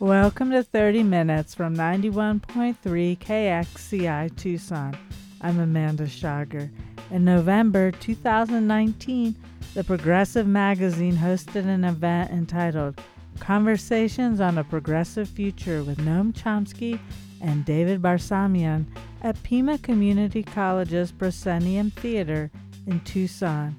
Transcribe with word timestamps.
Welcome 0.00 0.50
to 0.50 0.64
30 0.64 1.04
Minutes 1.04 1.54
from 1.54 1.76
91.3 1.76 3.16
KXCI 3.16 4.36
Tucson. 4.36 4.98
I'm 5.40 5.60
Amanda 5.60 6.08
Schager. 6.08 6.68
In 7.12 7.24
November 7.24 7.92
2019, 7.92 9.36
the 9.74 9.84
Progressive 9.84 10.48
Magazine 10.48 11.14
hosted 11.16 11.66
an 11.66 11.84
event 11.84 12.32
entitled 12.32 13.00
Conversations 13.38 14.40
on 14.40 14.58
a 14.58 14.64
Progressive 14.64 15.28
Future 15.28 15.84
with 15.84 15.98
Noam 15.98 16.32
Chomsky 16.32 16.98
and 17.40 17.64
David 17.64 18.02
Barsamian 18.02 18.86
at 19.22 19.40
Pima 19.44 19.78
Community 19.78 20.42
College's 20.42 21.12
Proscenium 21.12 21.92
Theater 21.92 22.50
in 22.88 22.98
Tucson. 23.00 23.76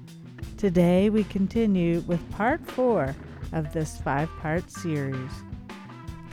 Today, 0.56 1.10
we 1.10 1.24
continue 1.24 2.00
with 2.00 2.30
part 2.30 2.66
four 2.70 3.14
of 3.52 3.70
this 3.74 3.98
five 3.98 4.30
part 4.40 4.70
series. 4.70 5.30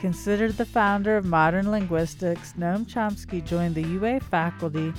Considered 0.03 0.57
the 0.57 0.66
founder 0.66 1.16
of 1.16 1.23
modern 1.23 1.71
linguistics, 1.71 2.55
Noam 2.59 2.85
Chomsky 2.85 3.41
joined 3.41 3.73
the 3.73 3.88
UA 3.88 4.20
faculty 4.20 4.91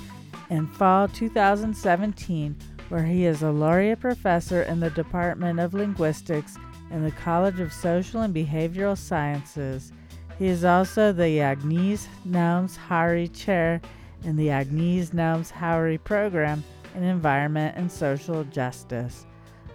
in 0.49 0.67
fall 0.67 1.09
2017, 1.09 2.57
where 2.89 3.05
he 3.05 3.27
is 3.27 3.43
a 3.43 3.51
laureate 3.51 4.01
professor 4.01 4.63
in 4.63 4.81
the 4.81 4.89
Department 4.89 5.61
of 5.61 5.75
Linguistics 5.75 6.57
in 6.91 7.05
the 7.05 7.11
College 7.11 7.61
of 7.61 7.71
Social 7.71 8.23
and 8.23 8.35
Behavioral 8.35 8.97
Sciences. 8.97 9.93
He 10.39 10.47
is 10.47 10.65
also 10.65 11.13
the 11.13 11.39
Agnes 11.39 12.09
Nelms 12.27 12.79
Haury 12.79 13.29
Chair 13.29 13.83
in 14.23 14.37
the 14.37 14.49
Agnes 14.49 15.11
Nelms 15.11 15.51
Haury 15.51 15.99
Program 15.99 16.65
in 16.95 17.03
Environment 17.03 17.77
and 17.77 17.93
Social 17.93 18.43
Justice. 18.45 19.27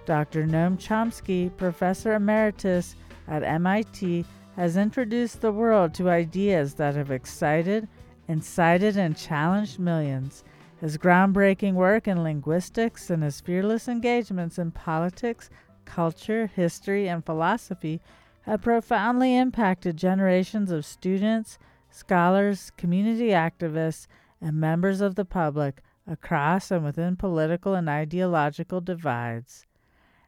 Dr. 0.08 0.48
Noam 0.48 0.76
Chomsky, 0.76 1.56
Professor 1.56 2.16
Emeritus 2.16 2.96
at 3.28 3.44
MIT, 3.44 4.26
has 4.60 4.76
introduced 4.76 5.40
the 5.40 5.54
world 5.54 5.94
to 5.94 6.10
ideas 6.10 6.74
that 6.74 6.94
have 6.94 7.12
excited, 7.12 7.88
incited, 8.28 8.98
and 8.98 9.16
challenged 9.16 9.80
millions. 9.80 10.44
His 10.82 10.98
groundbreaking 10.98 11.76
work 11.76 12.10
in 12.10 12.24
linguistics 12.24 13.10
and 13.10 13.24
his 13.24 13.40
fearless 13.40 13.88
engagements 13.88 14.60
in 14.60 14.72
politics, 14.72 15.50
culture, 15.86 16.48
history, 16.48 17.08
and 17.08 17.26
philosophy 17.26 18.02
have 18.42 18.62
profoundly 18.62 19.38
impacted 19.38 19.96
generations 19.96 20.72
of 20.72 20.86
students, 20.86 21.58
scholars, 21.90 22.74
community 22.76 23.30
activists, 23.30 24.08
and 24.42 24.60
members 24.60 25.00
of 25.00 25.16
the 25.16 25.24
public 25.24 25.82
across 26.06 26.70
and 26.70 26.84
within 26.84 27.16
political 27.16 27.76
and 27.76 27.88
ideological 27.88 28.82
divides. 28.82 29.66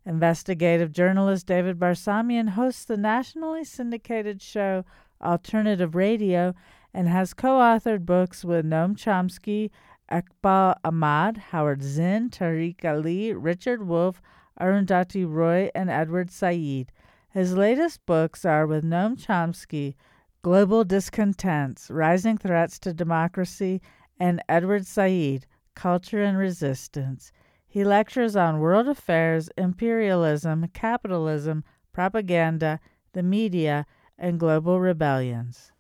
Investigative 0.06 0.92
journalist 0.92 1.46
David 1.46 1.78
Barsamian 1.78 2.50
hosts 2.50 2.86
the 2.86 2.98
nationally 2.98 3.64
syndicated 3.64 4.42
show 4.42 4.84
Alternative 5.22 5.94
Radio 5.94 6.56
and 6.94 7.08
has 7.08 7.34
co 7.34 7.60
authored 7.60 8.06
books 8.06 8.44
with 8.44 8.66
Noam 8.66 8.96
Chomsky, 8.96 9.70
Eqbal 10.12 10.76
Ahmad, 10.84 11.38
Howard 11.38 11.84
Zinn, 11.84 12.30
Tariq 12.30 12.84
Ali, 12.84 13.34
Richard 13.34 13.88
Wolff, 13.88 14.22
Arundhati 14.60 15.26
Roy, 15.26 15.70
and 15.76 15.90
Edward 15.90 16.32
Said. 16.32 16.92
His 17.30 17.54
latest 17.54 18.06
books 18.06 18.44
are 18.44 18.68
with 18.68 18.84
Noam 18.84 19.16
Chomsky, 19.16 19.96
Global 20.42 20.84
Discontents, 20.84 21.90
Rising 21.92 22.38
Threats 22.38 22.80
to 22.80 22.94
Democracy, 22.94 23.82
and 24.20 24.44
Edward 24.50 24.86
Said, 24.86 25.46
Culture 25.76 26.24
and 26.24 26.38
Resistance. 26.38 27.32
He 27.72 27.86
lectures 27.86 28.36
on 28.36 28.60
world 28.60 28.90
affairs, 28.90 29.50
imperialism, 29.58 30.68
capitalism, 30.74 31.64
propaganda, 31.94 32.82
the 33.14 33.24
media, 33.24 33.86
and 34.18 34.38
global 34.38 34.82
rebellions. 34.82 35.72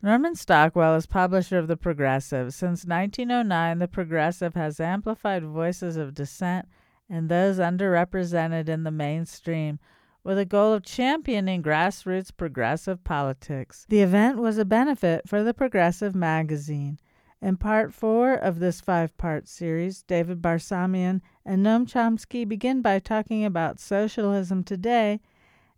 Norman 0.00 0.36
Stockwell 0.36 0.94
is 0.94 1.06
publisher 1.06 1.58
of 1.58 1.66
The 1.66 1.76
Progressive. 1.76 2.54
Since 2.54 2.84
1909, 2.84 3.80
The 3.80 3.88
Progressive 3.88 4.54
has 4.54 4.78
amplified 4.78 5.42
voices 5.42 5.96
of 5.96 6.14
dissent 6.14 6.68
and 7.08 7.28
those 7.28 7.58
underrepresented 7.58 8.68
in 8.68 8.84
the 8.84 8.92
mainstream 8.92 9.80
with 10.22 10.38
a 10.38 10.44
goal 10.44 10.72
of 10.72 10.84
championing 10.84 11.60
grassroots 11.60 12.30
progressive 12.34 13.02
politics. 13.02 13.84
The 13.88 14.02
event 14.02 14.38
was 14.38 14.58
a 14.58 14.64
benefit 14.64 15.28
for 15.28 15.42
the 15.42 15.54
Progressive 15.54 16.14
magazine. 16.14 17.00
In 17.42 17.56
part 17.56 17.94
four 17.94 18.34
of 18.34 18.58
this 18.58 18.80
five 18.82 19.16
part 19.16 19.48
series, 19.48 20.02
David 20.02 20.42
Barsamian 20.42 21.22
and 21.44 21.64
Noam 21.64 21.86
Chomsky 21.86 22.46
begin 22.46 22.82
by 22.82 22.98
talking 22.98 23.44
about 23.44 23.80
socialism 23.80 24.62
today 24.62 25.20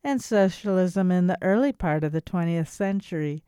and 0.02 0.20
socialism 0.20 1.12
in 1.12 1.28
the 1.28 1.38
early 1.40 1.72
part 1.72 2.02
of 2.02 2.10
the 2.10 2.20
20th 2.20 2.66
century. 2.66 3.44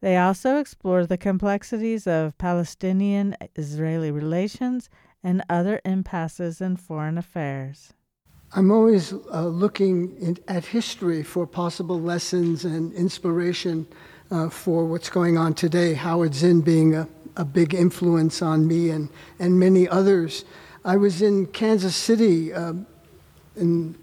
They 0.00 0.16
also 0.16 0.56
explore 0.56 1.04
the 1.04 1.18
complexities 1.18 2.06
of 2.06 2.38
Palestinian 2.38 3.36
Israeli 3.56 4.10
relations 4.10 4.88
and 5.22 5.44
other 5.50 5.80
impasses 5.84 6.60
in 6.62 6.76
foreign 6.76 7.18
affairs. 7.18 7.92
I'm 8.52 8.70
always 8.70 9.12
uh, 9.12 9.46
looking 9.46 10.16
in, 10.16 10.38
at 10.48 10.64
history 10.64 11.22
for 11.22 11.46
possible 11.46 12.00
lessons 12.00 12.64
and 12.64 12.94
inspiration 12.94 13.86
uh, 14.30 14.48
for 14.48 14.86
what's 14.86 15.10
going 15.10 15.36
on 15.36 15.54
today. 15.54 15.94
Howard 15.94 16.34
Zinn 16.34 16.62
being 16.62 16.94
a 16.94 17.06
a 17.38 17.44
big 17.44 17.72
influence 17.72 18.42
on 18.42 18.66
me 18.66 18.90
and, 18.90 19.08
and 19.38 19.58
many 19.58 19.88
others. 19.88 20.44
I 20.84 20.96
was 20.96 21.22
in 21.22 21.46
Kansas 21.46 21.96
City 21.96 22.52
um, 22.52 22.86
in, 23.56 23.94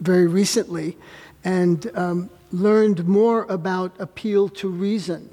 very 0.00 0.26
recently 0.26 0.98
and 1.44 1.90
um, 1.94 2.30
learned 2.52 3.06
more 3.06 3.44
about 3.44 3.92
Appeal 3.98 4.48
to 4.50 4.68
Reason. 4.68 5.30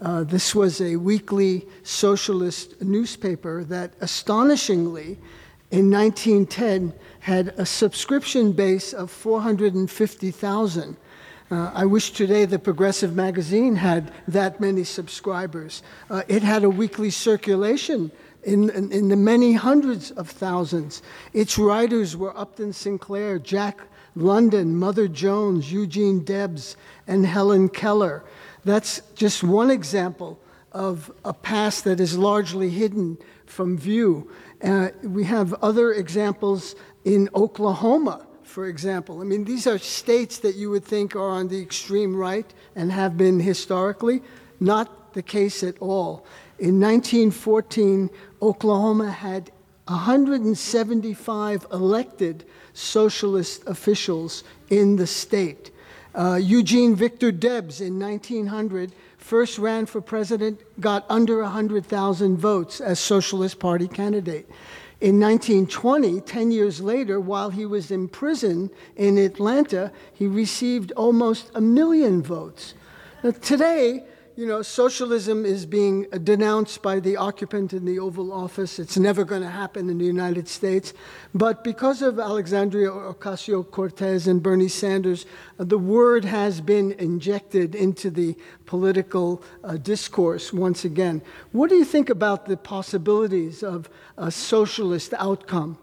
Uh, 0.00 0.24
this 0.24 0.54
was 0.54 0.80
a 0.80 0.96
weekly 0.96 1.66
socialist 1.82 2.80
newspaper 2.82 3.64
that 3.64 3.94
astonishingly, 4.00 5.18
in 5.70 5.90
1910, 5.90 6.92
had 7.20 7.54
a 7.56 7.64
subscription 7.64 8.52
base 8.52 8.92
of 8.92 9.10
450,000. 9.10 10.96
Uh, 11.52 11.70
I 11.74 11.84
wish 11.84 12.12
today 12.12 12.46
the 12.46 12.58
Progressive 12.58 13.14
magazine 13.14 13.76
had 13.76 14.10
that 14.26 14.58
many 14.58 14.84
subscribers. 14.84 15.82
Uh, 16.08 16.22
it 16.26 16.42
had 16.42 16.64
a 16.64 16.70
weekly 16.70 17.10
circulation 17.10 18.10
in, 18.42 18.70
in, 18.70 18.90
in, 18.90 19.08
the 19.10 19.16
many 19.16 19.52
hundreds 19.52 20.12
of 20.12 20.30
thousands. 20.30 21.02
Its 21.34 21.58
writers 21.58 22.16
were 22.16 22.34
Upton 22.38 22.72
Sinclair, 22.72 23.38
Jack 23.38 23.82
London, 24.16 24.74
Mother 24.74 25.06
Jones, 25.06 25.70
Eugene 25.70 26.24
Debs, 26.24 26.78
and 27.06 27.26
Helen 27.26 27.68
Keller. 27.68 28.24
That's 28.64 29.02
just 29.14 29.44
one 29.44 29.70
example 29.70 30.40
of 30.72 31.12
a 31.22 31.34
past 31.34 31.84
that 31.84 32.00
is 32.00 32.16
largely 32.16 32.70
hidden 32.70 33.18
from 33.44 33.76
view. 33.76 34.30
Uh, 34.64 34.88
we 35.02 35.24
have 35.24 35.52
other 35.62 35.92
examples 35.92 36.74
in 37.04 37.28
Oklahoma 37.34 38.26
for 38.52 38.66
example. 38.66 39.22
I 39.22 39.24
mean, 39.24 39.44
these 39.44 39.66
are 39.66 39.78
states 39.78 40.38
that 40.40 40.56
you 40.56 40.68
would 40.70 40.84
think 40.84 41.16
are 41.16 41.30
on 41.30 41.48
the 41.48 41.60
extreme 41.60 42.14
right 42.14 42.52
and 42.76 42.92
have 42.92 43.16
been 43.16 43.40
historically. 43.40 44.22
Not 44.60 45.14
the 45.14 45.22
case 45.22 45.62
at 45.62 45.78
all. 45.80 46.26
In 46.58 46.78
1914, 46.78 48.10
Oklahoma 48.42 49.10
had 49.10 49.50
175 49.88 51.66
elected 51.72 52.44
socialist 52.74 53.66
officials 53.66 54.44
in 54.68 54.96
the 54.96 55.06
state. 55.06 55.70
Uh, 56.14 56.34
Eugene 56.34 56.94
Victor 56.94 57.32
Debs 57.32 57.80
in 57.80 57.98
1900 57.98 58.92
first 59.16 59.58
ran 59.58 59.86
for 59.86 60.00
president, 60.02 60.60
got 60.78 61.06
under 61.08 61.40
100,000 61.40 62.36
votes 62.36 62.80
as 62.80 63.00
Socialist 63.00 63.58
Party 63.58 63.88
candidate. 63.88 64.48
In 65.02 65.18
1920, 65.18 66.20
10 66.20 66.52
years 66.52 66.80
later, 66.80 67.18
while 67.18 67.50
he 67.50 67.66
was 67.66 67.90
in 67.90 68.06
prison 68.06 68.70
in 68.94 69.18
Atlanta, 69.18 69.90
he 70.14 70.28
received 70.28 70.92
almost 70.92 71.50
a 71.56 71.60
million 71.60 72.22
votes. 72.22 72.74
Now, 73.24 73.32
today, 73.32 74.04
you 74.34 74.46
know, 74.46 74.62
socialism 74.62 75.44
is 75.44 75.66
being 75.66 76.02
denounced 76.24 76.82
by 76.82 77.00
the 77.00 77.16
occupant 77.16 77.72
in 77.72 77.84
the 77.84 77.98
Oval 77.98 78.32
Office. 78.32 78.78
It's 78.78 78.96
never 78.96 79.24
going 79.24 79.42
to 79.42 79.50
happen 79.50 79.90
in 79.90 79.98
the 79.98 80.04
United 80.04 80.48
States. 80.48 80.94
But 81.34 81.62
because 81.62 82.00
of 82.00 82.18
Alexandria 82.18 82.90
Ocasio 82.90 83.68
Cortez 83.70 84.26
and 84.26 84.42
Bernie 84.42 84.68
Sanders, 84.68 85.26
uh, 85.58 85.64
the 85.64 85.78
word 85.78 86.24
has 86.24 86.60
been 86.60 86.92
injected 86.92 87.74
into 87.74 88.10
the 88.10 88.34
political 88.64 89.42
uh, 89.64 89.76
discourse 89.76 90.52
once 90.52 90.84
again. 90.84 91.20
What 91.52 91.68
do 91.68 91.76
you 91.76 91.84
think 91.84 92.08
about 92.08 92.46
the 92.46 92.56
possibilities 92.56 93.62
of 93.62 93.90
a 94.16 94.30
socialist 94.30 95.12
outcome? 95.18 95.76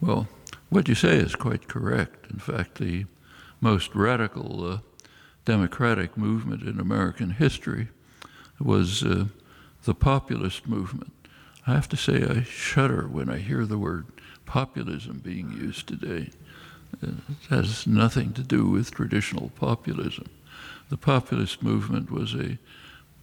Well, 0.00 0.26
what 0.70 0.88
you 0.88 0.94
say 0.94 1.16
is 1.16 1.36
quite 1.36 1.68
correct. 1.68 2.30
In 2.30 2.38
fact, 2.38 2.78
the 2.78 3.06
most 3.60 3.94
radical 3.94 4.72
uh, 4.72 4.78
democratic 5.46 6.18
movement 6.18 6.62
in 6.62 6.78
American 6.78 7.30
history 7.30 7.88
was 8.60 9.02
uh, 9.02 9.26
the 9.84 9.94
populist 9.94 10.66
movement. 10.66 11.12
I 11.66 11.72
have 11.72 11.88
to 11.90 11.96
say, 11.96 12.24
I 12.24 12.42
shudder 12.42 13.06
when 13.08 13.30
I 13.30 13.38
hear 13.38 13.64
the 13.64 13.78
word 13.78 14.06
populism 14.44 15.20
being 15.24 15.50
used 15.52 15.86
today. 15.86 16.30
Uh, 17.02 17.12
it 17.28 17.48
has 17.48 17.86
nothing 17.86 18.32
to 18.34 18.42
do 18.42 18.66
with 18.66 18.90
traditional 18.90 19.50
populism. 19.50 20.28
The 20.90 20.96
populist 20.96 21.62
movement 21.62 22.10
was 22.10 22.34
a 22.34 22.58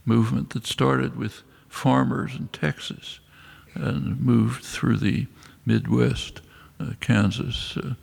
movement 0.04 0.50
that 0.50 0.66
started 0.66 1.16
with 1.16 1.42
farmers 1.68 2.34
in 2.34 2.48
Texas 2.48 3.20
and 3.74 4.20
moved 4.20 4.64
through 4.64 4.98
the 4.98 5.26
Midwest, 5.66 6.40
uh, 6.80 6.92
Kansas, 7.00 7.76
uh, 7.76 7.94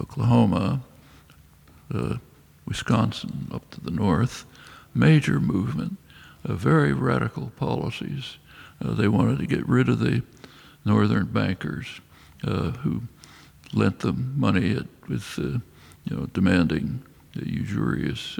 Oklahoma, 0.00 0.80
uh, 1.92 2.16
Wisconsin, 2.70 3.48
up 3.52 3.68
to 3.72 3.80
the 3.82 3.90
north. 3.90 4.46
Major 4.94 5.38
movement, 5.38 5.98
uh, 6.48 6.54
very 6.54 6.94
radical 6.94 7.52
policies. 7.56 8.38
Uh, 8.82 8.94
they 8.94 9.08
wanted 9.08 9.38
to 9.40 9.46
get 9.46 9.68
rid 9.68 9.90
of 9.90 9.98
the 9.98 10.22
northern 10.86 11.26
bankers 11.26 12.00
uh, 12.44 12.70
who 12.70 13.02
lent 13.74 13.98
them 13.98 14.32
money 14.38 14.74
at, 14.74 14.86
with, 15.06 15.38
you 15.38 15.60
know, 16.08 16.26
demanding 16.32 17.02
usurious 17.34 18.38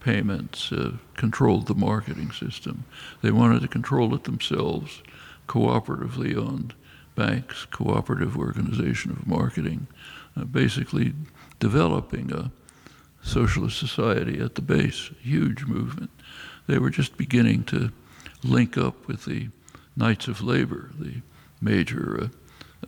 payments, 0.00 0.72
uh, 0.72 0.92
controlled 1.14 1.66
the 1.66 1.74
marketing 1.74 2.32
system. 2.32 2.84
They 3.22 3.30
wanted 3.30 3.62
to 3.62 3.68
control 3.68 4.14
it 4.14 4.24
themselves, 4.24 5.02
cooperatively 5.46 6.36
owned 6.36 6.74
banks, 7.14 7.66
cooperative 7.66 8.36
organization 8.36 9.12
of 9.12 9.26
marketing, 9.26 9.86
uh, 10.36 10.44
basically 10.44 11.12
developing 11.58 12.32
a 12.32 12.50
socialist 13.22 13.78
society 13.78 14.40
at 14.40 14.54
the 14.54 14.62
base, 14.62 15.10
huge 15.22 15.64
movement. 15.64 16.10
They 16.66 16.78
were 16.78 16.90
just 16.90 17.16
beginning 17.16 17.64
to 17.64 17.90
link 18.42 18.78
up 18.78 19.06
with 19.06 19.24
the 19.24 19.48
Knights 19.96 20.28
of 20.28 20.42
Labor, 20.42 20.90
the 20.98 21.20
major, 21.60 22.30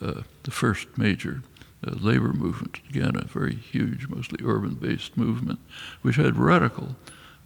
uh, 0.01 0.05
uh, 0.05 0.23
the 0.45 0.51
first 0.51 0.97
major 0.97 1.43
uh, 1.87 1.95
labor 2.01 2.33
movement, 2.33 2.81
again, 2.89 3.17
a 3.17 3.25
very 3.25 3.55
huge, 3.55 4.09
mostly 4.09 4.39
urban 4.45 4.75
based 4.75 5.17
movement, 5.17 5.59
which 6.03 6.17
had 6.17 6.37
radical 6.37 6.97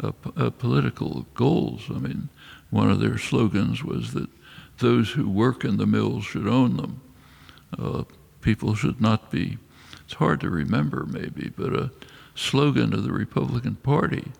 uh, 0.02 0.12
uh, 0.36 0.50
political 0.50 1.26
goals. 1.34 1.84
I 1.88 1.98
mean, 1.98 2.28
one 2.70 2.90
of 2.90 3.00
their 3.00 3.18
slogans 3.18 3.82
was 3.82 4.12
that 4.12 4.28
those 4.78 5.12
who 5.12 5.28
work 5.28 5.64
in 5.64 5.78
the 5.78 5.86
mills 5.86 6.24
should 6.24 6.46
own 6.46 6.76
them. 6.76 7.00
Uh, 7.78 8.04
people 8.42 8.74
should 8.74 9.00
not 9.00 9.30
be, 9.30 9.58
it's 10.04 10.14
hard 10.14 10.40
to 10.40 10.50
remember 10.50 11.06
maybe, 11.06 11.50
but 11.56 11.90
slogan 12.36 12.92
of 12.92 13.02
the 13.02 13.12
Republican 13.12 13.76
Party 13.76 14.32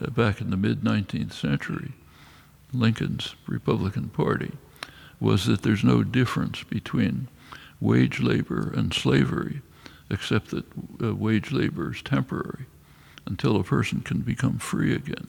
uh, 0.00 0.10
back 0.10 0.40
in 0.40 0.50
the 0.50 0.56
mid 0.56 0.80
19th 0.80 1.32
century, 1.32 1.92
Lincoln's 2.72 3.34
Republican 3.46 4.08
Party, 4.08 4.52
was 5.20 5.46
that 5.46 5.62
there's 5.62 5.84
no 5.84 6.02
difference 6.02 6.62
between 6.62 7.28
wage 7.80 8.20
labor 8.20 8.72
and 8.74 8.94
slavery, 8.94 9.60
except 10.08 10.50
that 10.50 10.64
uh, 11.02 11.14
wage 11.14 11.52
labor 11.52 11.92
is 11.92 12.02
temporary 12.02 12.66
until 13.26 13.56
a 13.56 13.64
person 13.64 14.00
can 14.00 14.20
become 14.20 14.58
free 14.58 14.94
again. 14.94 15.28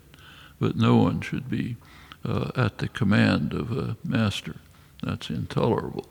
But 0.60 0.76
no 0.76 0.96
one 0.96 1.22
should 1.22 1.50
be 1.50 1.78
uh, 2.26 2.52
at 2.56 2.78
the 2.78 2.88
command 2.88 3.54
of 3.54 3.72
a 3.72 3.98
master. 4.04 4.56
That's 5.02 5.30
intolerable. 5.30 6.08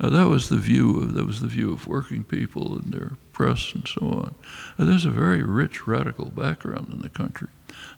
Uh, 0.00 0.08
that 0.08 0.28
was 0.28 0.48
the 0.48 0.56
view 0.56 0.98
of 0.98 1.14
that 1.14 1.26
was 1.26 1.40
the 1.40 1.46
view 1.46 1.72
of 1.72 1.86
working 1.86 2.24
people 2.24 2.74
and 2.78 2.92
their 2.92 3.12
press 3.32 3.74
and 3.74 3.86
so 3.86 4.00
on. 4.00 4.34
Uh, 4.78 4.84
there's 4.84 5.04
a 5.04 5.10
very 5.10 5.42
rich 5.42 5.86
radical 5.86 6.26
background 6.26 6.88
in 6.92 7.02
the 7.02 7.08
country, 7.10 7.48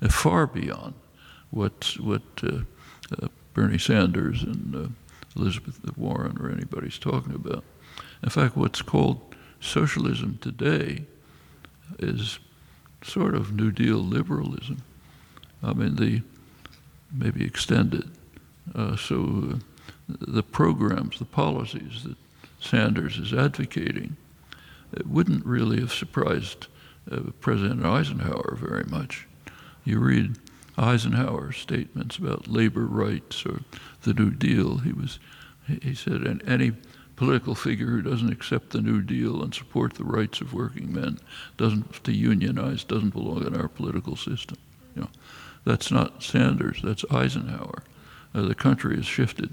uh, 0.00 0.08
far 0.08 0.46
beyond 0.46 0.94
what 1.50 1.96
what 2.00 2.22
uh, 2.42 2.60
uh, 3.20 3.28
Bernie 3.54 3.78
Sanders 3.78 4.42
and 4.42 4.94
Elizabeth 5.36 5.78
Warren 5.96 6.36
or 6.40 6.50
anybody's 6.50 6.98
talking 6.98 7.34
about. 7.34 7.64
In 8.22 8.30
fact, 8.30 8.56
what's 8.56 8.82
called 8.82 9.20
socialism 9.60 10.38
today 10.40 11.04
is 11.98 12.38
sort 13.02 13.34
of 13.34 13.52
New 13.52 13.70
Deal 13.70 13.98
liberalism. 13.98 14.82
I 15.62 15.72
mean, 15.72 15.96
the 15.96 16.22
maybe 17.12 17.44
extended. 17.44 18.10
Uh, 18.74 18.96
so 18.96 19.52
uh, 19.54 19.58
the 20.20 20.42
programs, 20.42 21.18
the 21.18 21.24
policies 21.24 22.04
that 22.04 22.16
Sanders 22.60 23.18
is 23.18 23.32
advocating, 23.32 24.16
it 24.92 25.06
wouldn't 25.06 25.44
really 25.44 25.80
have 25.80 25.92
surprised 25.92 26.66
uh, 27.10 27.20
President 27.40 27.84
Eisenhower 27.84 28.56
very 28.60 28.84
much. 28.84 29.26
You 29.84 29.98
read 29.98 30.36
Eisenhower's 30.78 31.56
statements 31.56 32.16
about 32.16 32.48
labor 32.48 32.86
rights 32.86 33.44
or 33.44 33.60
the 34.02 34.14
New 34.14 34.30
Deal. 34.30 34.78
He 34.78 34.92
was, 34.92 35.18
he 35.66 35.94
said, 35.94 36.42
any 36.46 36.72
political 37.16 37.54
figure 37.54 37.88
who 37.88 38.02
doesn't 38.02 38.32
accept 38.32 38.70
the 38.70 38.80
New 38.80 39.02
Deal 39.02 39.42
and 39.42 39.54
support 39.54 39.94
the 39.94 40.04
rights 40.04 40.40
of 40.40 40.54
working 40.54 40.92
men, 40.92 41.18
doesn't 41.56 42.04
to 42.04 42.12
unionize, 42.12 42.84
doesn't 42.84 43.10
belong 43.10 43.46
in 43.46 43.60
our 43.60 43.68
political 43.68 44.16
system. 44.16 44.58
You 44.94 45.02
know, 45.02 45.10
that's 45.64 45.90
not 45.90 46.22
Sanders. 46.22 46.80
That's 46.82 47.04
Eisenhower. 47.10 47.82
Uh, 48.34 48.42
the 48.42 48.54
country 48.54 48.96
has 48.96 49.06
shifted 49.06 49.52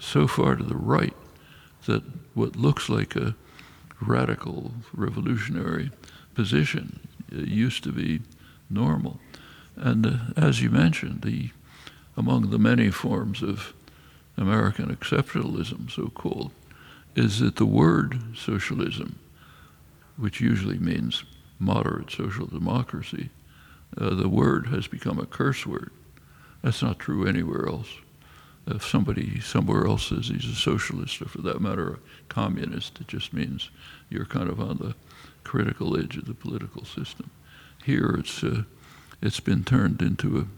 so 0.00 0.26
far 0.26 0.56
to 0.56 0.64
the 0.64 0.76
right 0.76 1.14
that 1.86 2.02
what 2.34 2.56
looks 2.56 2.88
like 2.88 3.14
a 3.14 3.36
radical 4.00 4.72
revolutionary 4.92 5.90
position 6.34 7.00
used 7.30 7.84
to 7.84 7.92
be 7.92 8.20
normal. 8.68 9.20
And 9.76 10.06
uh, 10.06 10.16
as 10.36 10.62
you 10.62 10.70
mentioned, 10.70 11.22
the 11.22 11.50
among 12.16 12.50
the 12.50 12.58
many 12.58 12.90
forms 12.90 13.42
of 13.42 13.72
American 14.36 14.94
exceptionalism, 14.94 15.90
so 15.90 16.08
called, 16.08 16.50
is 17.14 17.40
that 17.40 17.56
the 17.56 17.66
word 17.66 18.20
socialism, 18.36 19.18
which 20.16 20.40
usually 20.40 20.78
means 20.78 21.24
moderate 21.58 22.10
social 22.10 22.46
democracy, 22.46 23.30
uh, 23.96 24.14
the 24.14 24.28
word 24.28 24.66
has 24.68 24.86
become 24.86 25.18
a 25.18 25.26
curse 25.26 25.66
word. 25.66 25.92
That's 26.62 26.82
not 26.82 26.98
true 26.98 27.26
anywhere 27.26 27.66
else. 27.66 27.88
If 28.70 28.86
somebody 28.86 29.40
somewhere 29.40 29.86
else 29.86 30.08
says 30.08 30.28
he's 30.28 30.50
a 30.50 30.54
socialist, 30.54 31.20
or 31.20 31.26
for 31.26 31.42
that 31.42 31.60
matter, 31.60 31.94
a 31.94 31.98
communist, 32.28 33.00
it 33.00 33.08
just 33.08 33.32
means 33.32 33.70
you're 34.08 34.26
kind 34.26 34.48
of 34.48 34.60
on 34.60 34.78
the 34.78 34.94
critical 35.44 35.98
edge 35.98 36.16
of 36.16 36.26
the 36.26 36.34
political 36.34 36.84
system. 36.84 37.30
Here, 37.84 38.16
it's 38.18 38.44
uh, 38.44 38.62
it's 39.22 39.40
been 39.40 39.64
turned 39.64 40.00
into 40.02 40.48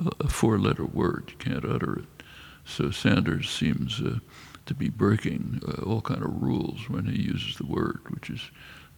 a, 0.00 0.12
a 0.20 0.28
four-letter 0.28 0.84
word. 0.84 1.32
You 1.32 1.36
can't 1.38 1.64
utter 1.64 2.00
it. 2.00 2.24
So 2.64 2.90
Sanders 2.90 3.48
seems 3.50 4.00
uh, 4.00 4.18
to 4.66 4.74
be 4.74 4.88
breaking 4.88 5.62
uh, 5.66 5.82
all 5.82 6.00
kind 6.00 6.22
of 6.22 6.42
rules 6.42 6.88
when 6.88 7.06
he 7.06 7.22
uses 7.22 7.56
the 7.56 7.66
word, 7.66 8.00
which 8.08 8.30
is 8.30 8.50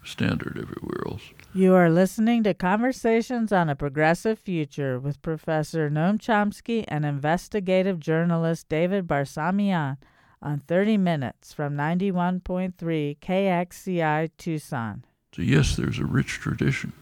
standard 0.05 0.59
everywhere 0.61 1.03
else. 1.07 1.23
You 1.55 1.75
are 1.75 1.91
listening 1.91 2.43
to 2.45 2.55
Conversations 2.55 3.53
on 3.53 3.69
a 3.69 3.77
Progressive 3.77 4.39
Future 4.39 4.99
with 4.99 5.23
Professor 5.23 5.91
Noam 5.91 6.19
Chomsky 6.19 6.85
and 6.89 7.05
investigative 7.05 8.01
journalist 8.01 8.69
David 8.69 9.07
Barsamian 9.07 9.97
on 10.41 10.61
30 10.61 10.99
Minutes 10.99 11.53
from 11.53 11.77
91.3 11.77 13.19
KXCI 13.19 14.31
Tucson. 14.39 15.05
So, 15.35 15.43
yes, 15.43 15.77
there's 15.77 15.99
a 15.99 16.05
rich 16.05 16.35
tradition. 16.35 16.93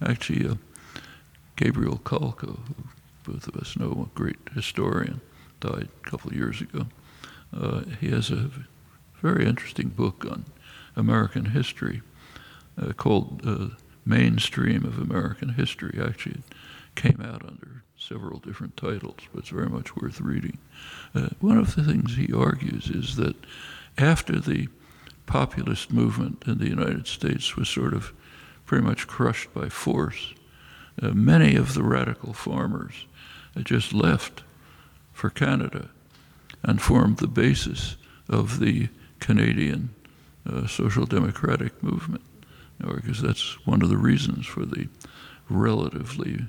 Actually, 0.00 0.48
uh, 0.48 0.54
Gabriel 1.56 1.98
Kolko, 1.98 2.58
who 2.66 3.32
both 3.32 3.48
of 3.48 3.56
us 3.56 3.76
know, 3.76 4.08
a 4.10 4.18
great 4.18 4.36
historian, 4.54 5.20
died 5.60 5.88
a 6.04 6.10
couple 6.10 6.30
of 6.30 6.36
years 6.36 6.60
ago. 6.60 6.86
Uh, 7.56 7.82
he 8.00 8.10
has 8.10 8.30
a 8.30 8.50
very 9.20 9.46
interesting 9.46 9.88
book 9.88 10.24
on 10.28 10.44
American 10.96 11.46
history 11.46 12.02
uh, 12.82 12.92
called 12.92 13.42
uh, 13.44 13.74
Mainstream 14.04 14.84
of 14.84 14.98
American 14.98 15.50
History. 15.50 16.00
Actually, 16.02 16.40
it 16.40 16.94
came 16.94 17.20
out 17.22 17.44
under 17.44 17.82
several 17.96 18.40
different 18.40 18.76
titles, 18.76 19.20
but 19.32 19.40
it's 19.40 19.48
very 19.50 19.68
much 19.68 19.96
worth 19.96 20.20
reading. 20.20 20.58
Uh, 21.14 21.28
one 21.40 21.58
of 21.58 21.74
the 21.74 21.84
things 21.84 22.16
he 22.16 22.32
argues 22.32 22.90
is 22.90 23.16
that 23.16 23.36
after 23.96 24.40
the 24.40 24.68
populist 25.26 25.92
movement 25.92 26.42
in 26.46 26.58
the 26.58 26.68
United 26.68 27.06
States 27.06 27.56
was 27.56 27.68
sort 27.68 27.94
of 27.94 28.12
pretty 28.66 28.84
much 28.84 29.06
crushed 29.06 29.52
by 29.54 29.68
force, 29.68 30.34
uh, 31.00 31.10
many 31.10 31.54
of 31.56 31.74
the 31.74 31.82
radical 31.82 32.32
farmers 32.32 33.06
just 33.62 33.92
left 33.92 34.42
for 35.12 35.30
Canada 35.30 35.88
and 36.62 36.80
formed 36.80 37.18
the 37.18 37.28
basis 37.28 37.96
of 38.28 38.58
the 38.58 38.88
Canadian 39.20 39.90
uh, 40.46 40.66
social 40.66 41.06
democratic 41.06 41.82
movement, 41.82 42.22
because 42.82 43.22
that's 43.22 43.64
one 43.66 43.82
of 43.82 43.88
the 43.88 43.96
reasons 43.96 44.46
for 44.46 44.64
the 44.64 44.88
relatively 45.48 46.46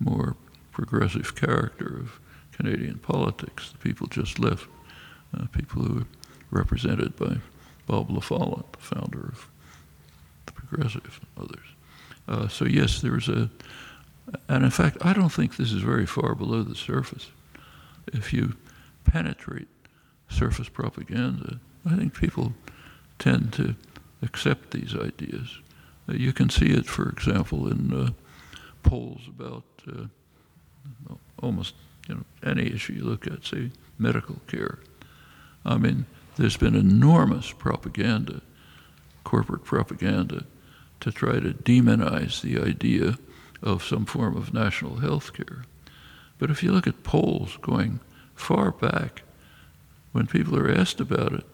more 0.00 0.36
progressive 0.72 1.34
character 1.34 1.98
of 1.98 2.20
Canadian 2.52 2.98
politics. 2.98 3.70
The 3.72 3.78
people 3.78 4.06
just 4.06 4.38
left, 4.38 4.66
uh, 5.36 5.46
people 5.46 5.82
who 5.82 5.94
were 5.94 6.06
represented 6.50 7.16
by 7.16 7.36
Bob 7.86 8.10
La 8.10 8.20
Follette, 8.20 8.72
the 8.72 8.78
founder 8.78 9.32
of 9.32 9.48
the 10.46 10.52
Progressive 10.52 11.20
others. 11.36 11.66
Uh, 12.28 12.48
so 12.48 12.64
yes, 12.64 13.00
there's 13.00 13.28
a, 13.28 13.48
and 14.48 14.64
in 14.64 14.70
fact, 14.70 14.98
I 15.00 15.12
don't 15.12 15.30
think 15.30 15.56
this 15.56 15.72
is 15.72 15.82
very 15.82 16.06
far 16.06 16.34
below 16.34 16.62
the 16.62 16.74
surface. 16.74 17.30
If 18.12 18.32
you 18.32 18.56
penetrate 19.04 19.68
surface 20.28 20.68
propaganda, 20.68 21.60
I 21.88 21.96
think 21.96 22.14
people 22.14 22.52
tend 23.18 23.52
to 23.54 23.76
accept 24.22 24.72
these 24.72 24.94
ideas. 24.96 25.58
Uh, 26.08 26.14
you 26.14 26.32
can 26.32 26.50
see 26.50 26.70
it, 26.70 26.86
for 26.86 27.08
example, 27.08 27.68
in 27.68 27.92
uh, 27.92 28.10
polls 28.82 29.22
about 29.28 29.64
uh, 29.88 30.06
almost 31.42 31.74
you 32.08 32.14
know 32.14 32.24
any 32.44 32.72
issue 32.72 32.94
you 32.94 33.04
look 33.04 33.26
at, 33.26 33.44
say 33.44 33.70
medical 33.98 34.36
care. 34.46 34.78
I 35.64 35.76
mean, 35.78 36.06
there's 36.36 36.56
been 36.56 36.76
enormous 36.76 37.50
propaganda, 37.52 38.40
corporate 39.24 39.64
propaganda, 39.64 40.44
to 41.00 41.10
try 41.10 41.40
to 41.40 41.52
demonize 41.52 42.40
the 42.40 42.60
idea 42.60 43.18
of 43.62 43.82
some 43.82 44.04
form 44.04 44.36
of 44.36 44.54
national 44.54 44.96
health 44.96 45.32
care. 45.32 45.64
But 46.38 46.50
if 46.50 46.62
you 46.62 46.72
look 46.72 46.86
at 46.86 47.02
polls 47.02 47.58
going 47.62 48.00
far 48.34 48.70
back, 48.70 49.22
when 50.12 50.26
people 50.26 50.58
are 50.58 50.70
asked 50.70 51.00
about 51.00 51.32
it, 51.32 51.44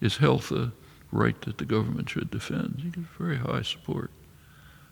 is 0.00 0.18
health 0.18 0.52
a 0.52 0.72
right 1.10 1.40
that 1.42 1.58
the 1.58 1.64
government 1.64 2.10
should 2.10 2.30
defend? 2.30 2.80
He 2.82 2.90
gets 2.90 3.06
very 3.18 3.36
high 3.36 3.62
support. 3.62 4.10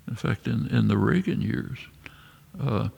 In 0.09 0.15
fact, 0.15 0.47
in, 0.47 0.69
in 0.69 0.89
the 0.89 0.99
Reagan 0.99 1.41
years, 1.41 1.79
uh, 2.61 2.89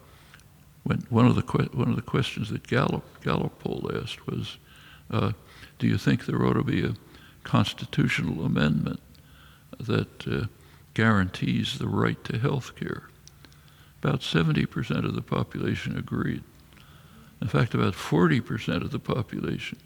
when 0.85 1.07
one 1.11 1.27
of 1.27 1.35
the 1.35 1.43
que- 1.43 1.71
one 1.73 1.89
of 1.89 1.97
the 1.97 2.03
questions 2.03 2.51
that 2.51 2.67
Gallup 2.67 3.05
Gallup 3.23 3.59
poll 3.59 3.91
asked 3.95 4.27
was, 4.27 4.59
uh, 5.11 5.33
"Do 5.79 5.87
you 5.87 5.99
think 5.99 6.25
there 6.25 6.45
ought 6.45 6.55
to 6.55 6.65
be 6.65 6.85
a 6.85 6.95
constitutional 7.45 8.45
amendment 8.45 9.01
that 9.81 10.27
uh, 10.27 10.47
guarantees 10.95 11.79
the 11.79 11.89
right 11.89 12.23
to 12.25 12.39
health 12.39 12.77
care?" 12.77 13.09
About 14.03 14.21
70% 14.21 15.05
of 15.05 15.15
the 15.15 15.23
population 15.23 15.99
agreed. 15.99 16.45
In 17.41 17.49
fact, 17.49 17.75
about 17.75 17.95
40% 17.95 18.83
of 18.83 18.93
the 18.93 19.01
population 19.01 19.79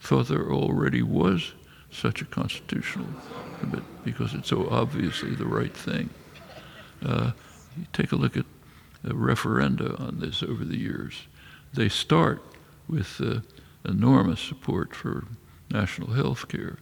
thought 0.00 0.28
there 0.28 0.50
already 0.50 1.02
was 1.02 1.52
such 1.90 2.22
a 2.22 2.24
constitutional 2.24 3.06
amendment 3.54 3.84
because 4.04 4.34
it's 4.34 4.48
so 4.48 4.68
obviously 4.70 5.34
the 5.34 5.46
right 5.46 5.76
thing. 5.76 6.10
Uh, 7.04 7.32
take 7.92 8.12
a 8.12 8.16
look 8.16 8.36
at 8.36 8.44
referenda 9.04 9.98
on 10.00 10.20
this 10.20 10.42
over 10.42 10.64
the 10.64 10.76
years. 10.76 11.26
They 11.72 11.88
start 11.88 12.42
with 12.88 13.20
uh, 13.20 13.40
enormous 13.84 14.40
support 14.40 14.94
for 14.94 15.24
national 15.70 16.12
health 16.12 16.48
care. 16.48 16.78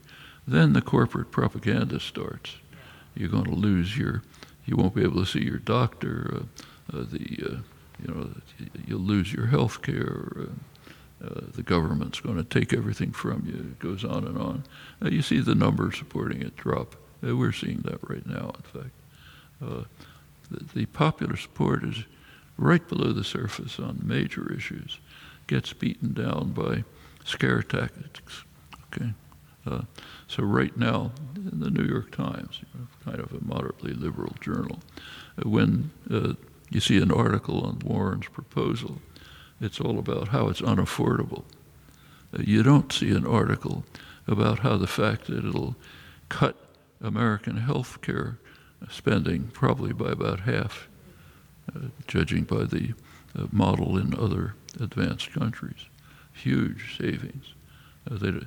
Then 0.47 0.73
the 0.73 0.81
corporate 0.81 1.31
propaganda 1.31 2.01
starts. 2.01 2.57
You're 3.15 3.29
going 3.29 3.45
to 3.45 3.55
lose 3.55 3.97
your, 3.97 4.23
you 4.65 4.77
won't 4.77 4.95
be 4.95 5.03
able 5.03 5.25
to 5.25 5.27
see 5.27 5.45
your 5.45 5.59
doctor. 5.59 6.43
Uh, 6.93 6.97
uh 6.97 7.05
the, 7.05 7.39
uh, 7.45 7.57
you 8.03 8.15
know, 8.15 8.31
you'll 8.87 9.01
lose 9.01 9.33
your 9.33 9.47
health 9.47 9.83
care. 9.83 10.49
Uh, 11.25 11.41
the 11.55 11.63
government's 11.63 12.21
going 12.21 12.37
to 12.37 12.45
take 12.45 12.73
everything 12.73 13.11
from 13.11 13.45
you. 13.45 13.73
It 13.73 13.79
goes 13.81 14.05
on 14.05 14.25
and 14.25 14.39
on. 14.39 14.65
you 15.03 15.23
see 15.23 15.41
the 15.41 15.55
numbers 15.55 15.99
supporting 15.99 16.43
it 16.43 16.57
drop. 16.57 16.95
we're 17.23 17.53
seeing 17.53 17.81
that 17.85 17.99
right 18.09 18.25
now, 18.27 18.53
in 18.55 18.81
fact 18.81 19.87
the, 20.51 20.65
the 20.75 20.87
popular 20.87 21.37
support 21.37 21.85
is 21.85 22.05
right 22.57 22.87
below 22.89 23.13
the 23.13 23.25
surface 23.25 23.79
on 23.79 24.01
major 24.03 24.53
issues, 24.53 25.01
gets 25.47 25.73
beaten 25.73 26.13
down 26.13 26.53
by 26.53 26.85
scare 27.25 27.63
tactics. 27.63 28.45
Okay, 28.87 29.13
uh, 29.67 29.83
so 30.27 30.43
right 30.43 30.77
now 30.77 31.13
in 31.37 31.61
the 31.61 31.71
New 31.71 31.85
York 31.85 32.11
Times, 32.11 32.63
kind 33.05 33.21
of 33.21 33.33
a 33.33 33.45
moderately 33.45 33.93
liberal 33.93 34.35
journal, 34.41 34.81
uh, 35.39 35.49
when 35.49 35.91
uh, 36.11 36.35
you 36.71 36.81
see 36.81 36.99
an 36.99 37.13
article 37.13 37.65
on 37.65 37.79
Warren's 37.81 38.29
proposal, 38.29 39.01
it's 39.61 39.81
all 39.81 39.99
about 39.99 40.29
how 40.29 40.49
it's 40.49 40.61
unaffordable. 40.61 41.45
Uh, 42.33 42.43
you 42.45 42.63
don't 42.63 42.93
see 42.93 43.11
an 43.11 43.27
article 43.27 43.85
about 44.27 44.61
how 44.61 44.77
the 44.77 44.87
fact 44.87 45.27
that 45.27 45.45
it'll 45.45 45.77
cut 46.29 46.57
American 47.01 47.57
health 47.59 48.01
care 48.03 48.39
spending 48.91 49.49
probably 49.53 49.93
by 49.93 50.11
about 50.11 50.41
half, 50.41 50.89
uh, 51.75 51.89
judging 52.07 52.45
by 52.45 52.65
the 52.65 52.95
uh, 53.37 53.47
model 53.51 53.99
in 53.99 54.15
other 54.19 54.55
advanced 54.81 55.33
countries. 55.33 55.87
Huge 56.33 56.97
savings. 56.97 57.55
Uh, 58.11 58.41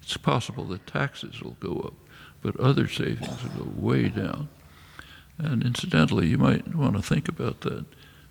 it's 0.00 0.16
possible 0.16 0.64
that 0.64 0.86
taxes 0.86 1.42
will 1.42 1.56
go 1.60 1.80
up, 1.80 1.94
but 2.40 2.58
other 2.58 2.88
savings 2.88 3.42
will 3.42 3.64
go 3.64 3.70
way 3.74 4.08
down. 4.08 4.48
And 5.38 5.64
incidentally, 5.64 6.28
you 6.28 6.38
might 6.38 6.74
want 6.74 6.96
to 6.96 7.02
think 7.02 7.28
about 7.28 7.62
that. 7.62 7.84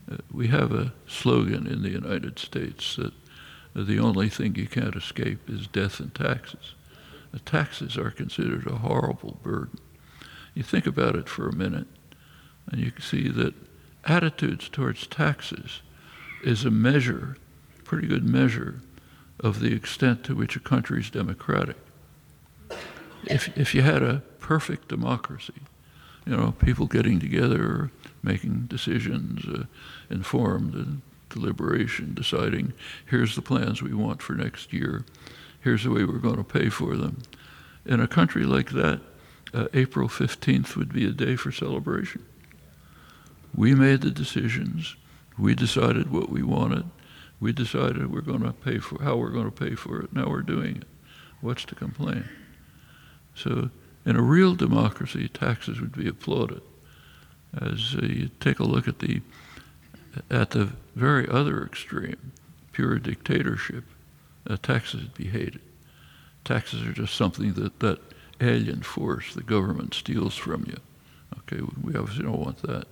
Uh, 0.10 0.18
we 0.32 0.48
have 0.48 0.72
a 0.72 0.94
slogan 1.08 1.68
in 1.68 1.82
the 1.82 1.90
United 1.90 2.40
States 2.40 2.96
that 2.96 3.14
the 3.76 4.00
only 4.00 4.30
thing 4.30 4.56
you 4.56 4.68
can't 4.68 4.96
escape 4.96 5.50
is 5.50 5.68
death 5.68 6.00
and 6.00 6.14
taxes. 6.14 6.74
The 7.32 7.40
taxes 7.40 7.98
are 7.98 8.12
considered 8.12 8.68
a 8.68 8.78
horrible 8.78 9.40
burden. 9.44 9.80
You 10.54 10.64
think 10.64 10.86
about 10.86 11.16
it 11.16 11.30
for 11.30 11.48
a 11.48 11.56
minute, 11.56 11.88
and 12.70 12.82
you 12.82 12.92
can 12.92 13.02
see 13.02 13.30
that 13.30 13.54
attitudes 14.06 14.68
towards 14.68 15.08
taxes 15.08 15.82
is 16.44 16.66
a 16.66 16.72
measure, 16.72 17.38
pretty 17.84 18.08
good 18.08 18.26
measure, 18.26 18.82
of 19.40 19.60
the 19.60 19.74
extent 19.74 20.24
to 20.26 20.36
which 20.36 20.56
a 20.56 20.60
country 20.60 21.00
is 21.00 21.10
democratic. 21.10 21.78
If, 23.24 23.56
if 23.58 23.74
you 23.74 23.82
had 23.82 24.04
a 24.04 24.24
perfect 24.40 24.88
democracy, 24.88 25.62
you 26.26 26.36
know, 26.36 26.52
people 26.52 26.86
getting 26.86 27.20
together, 27.20 27.92
making 28.24 28.68
decisions, 28.68 29.46
uh, 29.48 29.66
informed 30.10 30.74
and 30.74 31.02
deliberation, 31.30 32.14
deciding 32.14 32.74
here's 33.06 33.36
the 33.36 33.42
plans 33.42 33.82
we 33.82 33.94
want 33.94 34.22
for 34.22 34.34
next 34.34 34.72
year, 34.72 35.06
here's 35.62 35.84
the 35.84 35.92
way 35.92 36.04
we're 36.04 36.18
going 36.18 36.38
to 36.38 36.44
pay 36.44 36.70
for 36.70 36.96
them. 36.96 37.22
In 37.86 38.00
a 38.00 38.08
country 38.08 38.44
like 38.44 38.72
that, 38.72 39.02
uh, 39.54 39.68
April 39.74 40.08
15th 40.08 40.76
would 40.76 40.94
be 40.94 41.06
a 41.06 41.12
day 41.12 41.36
for 41.36 41.52
celebration. 41.52 42.26
We 43.56 43.76
made 43.76 44.02
the 44.02 44.12
decisions. 44.12 44.96
We 45.38 45.56
decided 45.56 46.12
what 46.12 46.30
we 46.30 46.44
wanted. 46.44 46.86
We 47.40 47.52
decided 47.52 48.12
we're 48.12 48.22
going 48.22 48.44
to 48.44 48.54
pay 48.54 48.78
for 48.78 49.04
how 49.04 49.18
we're 49.18 49.32
going 49.32 49.52
to 49.52 49.66
pay 49.66 49.76
for 49.76 50.00
it. 50.02 50.14
Now 50.14 50.30
we're 50.30 50.42
doing 50.42 50.78
it. 50.78 50.88
What's 51.42 51.66
to 51.66 51.76
complain? 51.76 52.30
So, 53.36 53.70
in 54.06 54.16
a 54.16 54.22
real 54.22 54.56
democracy, 54.56 55.28
taxes 55.28 55.80
would 55.80 55.96
be 55.96 56.08
applauded. 56.08 56.62
As 57.60 57.96
uh, 57.96 58.06
you 58.06 58.30
take 58.40 58.60
a 58.60 58.64
look 58.64 58.88
at 58.88 59.00
the 59.00 59.22
at 60.30 60.52
the 60.52 60.74
very 60.96 61.28
other 61.30 61.64
extreme, 61.64 62.32
pure 62.72 63.00
dictatorship, 63.00 63.86
uh, 64.50 64.58
taxes 64.62 65.04
would 65.04 65.14
be 65.14 65.28
hated. 65.28 65.62
Taxes 66.44 66.82
are 66.84 66.94
just 66.94 67.16
something 67.16 67.54
that 67.54 67.80
that 67.80 68.00
alien 68.40 68.82
force 68.82 69.34
the 69.34 69.44
government 69.44 69.94
steals 69.94 70.36
from 70.36 70.66
you. 70.68 70.78
Okay, 71.40 71.62
we 71.82 71.96
obviously 71.96 72.24
don't 72.24 72.40
want 72.40 72.62
that. 72.64 72.88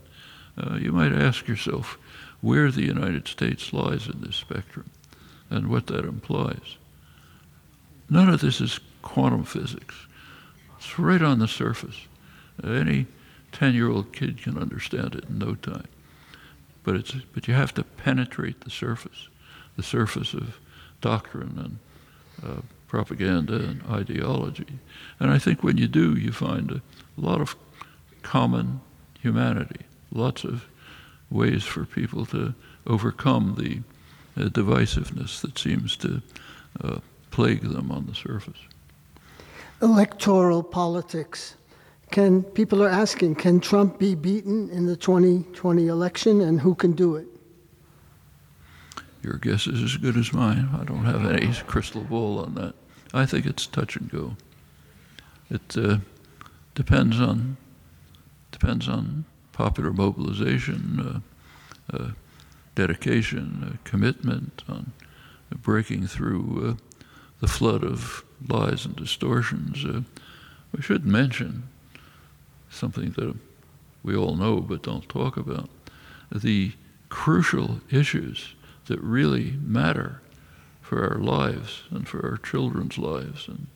Uh, 0.57 0.75
you 0.75 0.91
might 0.91 1.13
ask 1.13 1.47
yourself 1.47 1.97
where 2.41 2.71
the 2.71 2.83
United 2.85 3.27
States 3.27 3.73
lies 3.73 4.07
in 4.07 4.21
this 4.21 4.35
spectrum 4.35 4.89
and 5.49 5.67
what 5.67 5.87
that 5.87 6.05
implies. 6.05 6.77
None 8.09 8.29
of 8.29 8.41
this 8.41 8.61
is 8.61 8.79
quantum 9.01 9.43
physics. 9.43 9.95
It's 10.79 10.97
right 10.97 11.21
on 11.21 11.39
the 11.39 11.47
surface. 11.47 12.07
Any 12.63 13.07
10 13.51 13.73
year 13.73 13.89
old 13.89 14.13
kid 14.13 14.41
can 14.41 14.57
understand 14.57 15.15
it 15.15 15.25
in 15.25 15.37
no 15.37 15.55
time. 15.55 15.87
But, 16.83 16.95
it's, 16.95 17.13
but 17.33 17.47
you 17.47 17.53
have 17.53 17.73
to 17.75 17.83
penetrate 17.83 18.61
the 18.61 18.69
surface, 18.69 19.27
the 19.75 19.83
surface 19.83 20.33
of 20.33 20.59
doctrine 21.01 21.79
and 22.43 22.49
uh, 22.49 22.61
propaganda 22.87 23.55
and 23.55 23.83
ideology. 23.89 24.79
And 25.19 25.29
I 25.29 25.37
think 25.37 25.63
when 25.63 25.77
you 25.77 25.87
do, 25.87 26.15
you 26.15 26.31
find 26.31 26.71
a 26.71 26.81
lot 27.17 27.41
of 27.41 27.55
common 28.23 28.81
humanity, 29.21 29.81
lots 30.11 30.43
of 30.43 30.65
ways 31.29 31.63
for 31.63 31.85
people 31.85 32.25
to 32.27 32.55
overcome 32.87 33.55
the 33.57 33.81
uh, 34.41 34.47
divisiveness 34.47 35.41
that 35.41 35.59
seems 35.59 35.97
to 35.97 36.21
uh, 36.81 36.99
plague 37.31 37.61
them 37.61 37.91
on 37.91 38.07
the 38.07 38.15
surface. 38.15 38.57
Electoral 39.81 40.63
politics. 40.63 41.55
Can 42.11 42.43
people 42.43 42.83
are 42.83 42.89
asking, 42.89 43.35
can 43.35 43.59
Trump 43.59 43.99
be 43.99 44.15
beaten 44.15 44.69
in 44.69 44.87
the 44.87 44.95
2020 44.95 45.87
election, 45.87 46.41
and 46.41 46.59
who 46.59 46.75
can 46.75 46.93
do 46.93 47.15
it? 47.15 47.27
Your 49.21 49.35
guess 49.35 49.67
is 49.67 49.83
as 49.83 49.97
good 49.97 50.17
as 50.17 50.33
mine. 50.33 50.69
I 50.73 50.83
don't 50.83 51.05
have 51.05 51.25
any 51.25 51.53
crystal 51.67 52.01
ball 52.01 52.39
on 52.39 52.55
that. 52.55 52.73
I 53.13 53.25
think 53.25 53.45
it's 53.45 53.67
touch 53.67 53.95
and 53.95 54.09
go. 54.09 54.35
It 55.49 55.77
uh, 55.77 55.97
depends 56.75 57.19
on 57.19 57.57
depends 58.51 58.89
on 58.89 59.25
popular 59.51 59.91
mobilization, 59.91 61.23
uh, 61.91 61.95
uh, 61.95 62.11
dedication, 62.75 63.71
uh, 63.73 63.77
commitment, 63.83 64.63
on 64.67 64.91
breaking 65.61 66.07
through 66.07 66.69
uh, 66.69 66.88
the 67.39 67.47
flood 67.47 67.83
of 67.83 68.23
lies 68.47 68.85
and 68.85 68.95
distortions. 68.95 69.85
Uh, 69.85 70.01
we 70.75 70.81
should 70.81 71.05
mention 71.05 71.63
something 72.69 73.11
that 73.11 73.35
we 74.03 74.15
all 74.15 74.35
know 74.35 74.61
but 74.61 74.83
don't 74.83 75.09
talk 75.09 75.37
about: 75.37 75.69
the 76.33 76.73
crucial 77.09 77.81
issues 77.89 78.53
that 78.85 79.01
really 79.01 79.51
matter 79.61 80.21
for 80.81 81.07
our 81.07 81.19
lives 81.19 81.83
and 81.91 82.07
for 82.07 82.25
our 82.25 82.37
children's 82.37 82.97
lives 82.97 83.47
and 83.47 83.67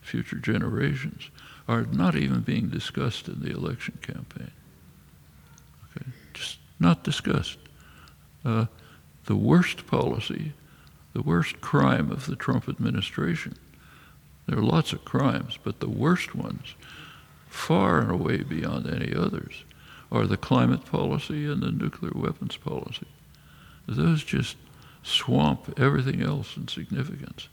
future 0.00 0.36
generations 0.38 1.30
are 1.68 1.82
not 1.82 2.14
even 2.14 2.40
being 2.40 2.68
discussed 2.68 3.28
in 3.28 3.40
the 3.40 3.50
election 3.50 3.98
campaign. 4.02 4.50
Okay, 5.90 6.10
just 6.34 6.58
not 6.78 7.04
discussed. 7.04 7.58
Uh, 8.44 8.66
the 9.24 9.36
worst 9.36 9.86
policy, 9.86 10.52
the 11.14 11.22
worst 11.22 11.60
crime 11.60 12.10
of 12.10 12.26
the 12.26 12.36
Trump 12.36 12.68
administration. 12.68 13.54
There 14.46 14.58
are 14.58 14.62
lots 14.62 14.92
of 14.92 15.04
crimes, 15.04 15.58
but 15.62 15.80
the 15.80 15.88
worst 15.88 16.34
ones, 16.34 16.74
far 17.48 18.00
and 18.00 18.10
away 18.10 18.38
beyond 18.42 18.86
any 18.86 19.14
others, 19.14 19.64
are 20.12 20.26
the 20.26 20.36
climate 20.36 20.84
policy 20.84 21.46
and 21.46 21.62
the 21.62 21.70
nuclear 21.70 22.12
weapons 22.14 22.56
policy. 22.56 23.06
Those 23.86 24.22
just 24.22 24.56
swamp 25.02 25.78
everything 25.78 26.22
else 26.22 26.56
in 26.56 26.68
significance. 26.68 27.48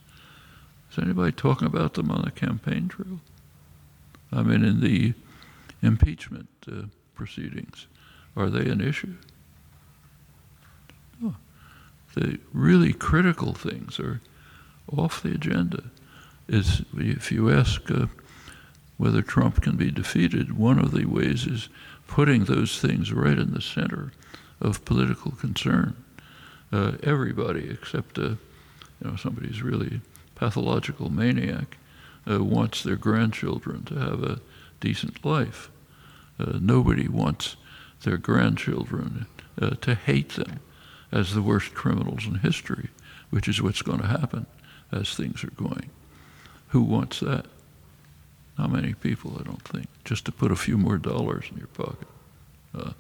Is 0.91 0.97
anybody 0.97 1.31
talking 1.31 1.67
about 1.67 1.93
them 1.93 2.11
on 2.11 2.23
the 2.23 2.31
campaign 2.31 2.87
trail? 2.87 3.19
I 4.33 4.43
mean, 4.43 4.63
in 4.63 4.81
the 4.81 5.13
impeachment 5.81 6.49
uh, 6.69 6.83
proceedings, 7.15 7.87
are 8.35 8.49
they 8.49 8.69
an 8.69 8.81
issue? 8.81 9.15
The 12.13 12.39
really 12.53 12.93
critical 12.93 13.53
things 13.53 13.99
are 13.99 14.21
off 14.91 15.23
the 15.23 15.33
agenda. 15.33 15.83
Is 16.47 16.83
if 16.97 17.31
you 17.31 17.49
ask 17.49 17.89
uh, 17.89 18.07
whether 18.97 19.21
Trump 19.21 19.61
can 19.61 19.77
be 19.77 19.91
defeated, 19.91 20.57
one 20.57 20.79
of 20.79 20.91
the 20.91 21.05
ways 21.05 21.45
is 21.45 21.69
putting 22.07 22.43
those 22.43 22.79
things 22.79 23.13
right 23.13 23.37
in 23.37 23.53
the 23.53 23.61
center 23.61 24.11
of 24.59 24.83
political 24.83 25.31
concern. 25.31 25.95
Uh, 26.71 26.93
everybody, 27.03 27.69
except 27.69 28.17
uh, 28.17 28.21
you 28.21 28.37
know 29.03 29.15
somebody 29.15 29.47
who's 29.47 29.61
really 29.61 30.01
pathological 30.35 31.09
maniac, 31.09 31.77
uh, 32.29 32.43
wants 32.43 32.83
their 32.83 32.97
grandchildren 32.97 33.83
to 33.85 33.95
have 33.95 34.23
a 34.23 34.41
decent 34.81 35.23
life. 35.23 35.71
Uh, 36.37 36.59
nobody 36.59 37.07
wants 37.07 37.55
their 38.03 38.17
grandchildren 38.17 39.25
uh, 39.61 39.71
to 39.81 39.95
hate 39.95 40.35
them 40.35 40.59
as 41.11 41.33
the 41.33 41.41
worst 41.41 41.73
criminals 41.73 42.25
in 42.25 42.35
history, 42.35 42.89
which 43.29 43.47
is 43.47 43.61
what's 43.61 43.81
going 43.81 43.99
to 43.99 44.07
happen 44.07 44.45
as 44.91 45.15
things 45.15 45.43
are 45.43 45.51
going. 45.51 45.89
Who 46.69 46.81
wants 46.81 47.19
that? 47.19 47.45
Not 48.57 48.71
many 48.71 48.93
people, 48.93 49.37
I 49.39 49.43
don't 49.43 49.63
think, 49.63 49.87
just 50.05 50.25
to 50.25 50.31
put 50.31 50.51
a 50.51 50.55
few 50.55 50.77
more 50.77 50.97
dollars 50.97 51.45
in 51.51 51.57
your 51.57 51.67
pocket. 51.67 52.07
Uh, 52.73 52.91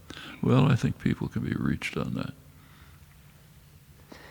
well, 0.41 0.65
I 0.65 0.75
think 0.75 0.99
people 0.99 1.27
can 1.27 1.43
be 1.43 1.53
reached 1.53 1.95
on 1.97 2.13
that. 2.15 2.33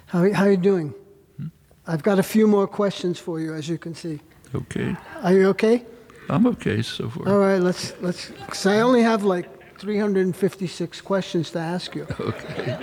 How, 0.07 0.31
how 0.33 0.45
are 0.45 0.51
you 0.51 0.57
doing? 0.57 0.95
Hmm? 1.37 1.47
I've 1.87 2.03
got 2.03 2.19
a 2.19 2.23
few 2.23 2.47
more 2.47 2.67
questions 2.67 3.19
for 3.19 3.41
you, 3.41 3.55
as 3.55 3.69
you 3.69 3.79
can 3.79 3.95
see. 3.95 4.21
Okay. 4.55 4.97
Are 5.23 5.33
you 5.33 5.49
okay? 5.49 5.85
I'm 6.29 6.47
okay 6.49 6.83
so 6.83 7.09
far. 7.09 7.29
All 7.29 7.39
right, 7.39 7.61
let's 7.61 7.93
let's. 8.01 8.31
Because 8.31 8.67
I 8.67 8.81
only 8.81 9.03
have 9.03 9.25
like 9.25 9.79
356 9.79 11.01
questions 11.01 11.51
to 11.53 11.59
ask 11.59 11.95
you. 11.95 12.07
Okay. 12.21 12.79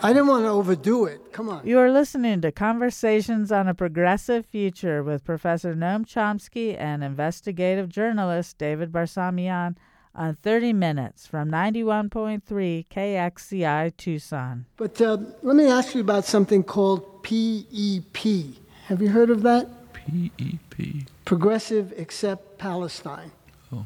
I 0.00 0.12
didn't 0.12 0.28
want 0.28 0.44
to 0.44 0.48
overdo 0.48 1.06
it. 1.06 1.32
Come 1.32 1.48
on. 1.48 1.66
You 1.66 1.78
are 1.80 1.90
listening 1.90 2.40
to 2.42 2.52
Conversations 2.52 3.50
on 3.50 3.66
a 3.66 3.74
Progressive 3.74 4.46
Future 4.46 5.02
with 5.02 5.24
Professor 5.24 5.74
Noam 5.74 6.06
Chomsky 6.06 6.78
and 6.78 7.02
investigative 7.02 7.88
journalist 7.88 8.58
David 8.58 8.92
Barsamian 8.92 9.76
on 10.14 10.36
30 10.36 10.72
Minutes 10.72 11.26
from 11.26 11.50
91.3 11.50 12.86
KXCI 12.88 13.96
Tucson. 13.96 14.66
But 14.76 15.00
uh, 15.00 15.18
let 15.42 15.56
me 15.56 15.66
ask 15.66 15.94
you 15.96 16.00
about 16.00 16.24
something 16.24 16.62
called 16.62 17.24
PEP. 17.24 18.54
Have 18.86 19.02
you 19.02 19.08
heard 19.08 19.30
of 19.30 19.42
that? 19.42 19.68
PEP. 19.94 21.08
Progressive 21.24 21.92
Except 21.96 22.56
Palestine. 22.58 23.32
Oh. 23.72 23.84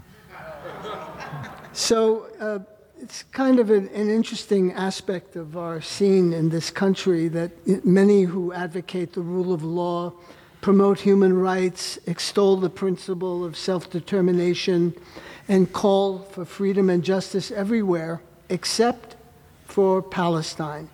So 1.73 2.27
uh, 2.39 2.59
it's 3.03 3.25
kind 3.33 3.59
of 3.59 3.69
an, 3.71 3.89
an, 3.89 4.09
interesting 4.09 4.73
aspect 4.75 5.35
of 5.35 5.57
our 5.57 5.81
scene 5.81 6.33
in 6.33 6.51
this 6.51 6.71
country 6.71 7.27
that 7.27 7.51
many 7.85 8.23
who 8.23 8.53
advocate 8.53 9.13
the 9.15 9.21
rule 9.21 9.53
of 9.53 9.65
law, 9.65 10.13
promote 10.61 11.01
human 11.01 11.37
rights, 11.37 11.99
extol 12.07 12.57
the 12.57 12.71
principle 12.71 13.45
of 13.45 13.57
self 13.57 13.91
determination, 13.91 14.95
and 15.49 15.73
call 15.73 16.21
for 16.21 16.45
freedom 16.45 16.89
and 16.89 17.03
justice 17.03 17.51
everywhere 17.51 18.23
except 18.49 19.17
for 19.65 20.01
Palestine. 20.01 20.89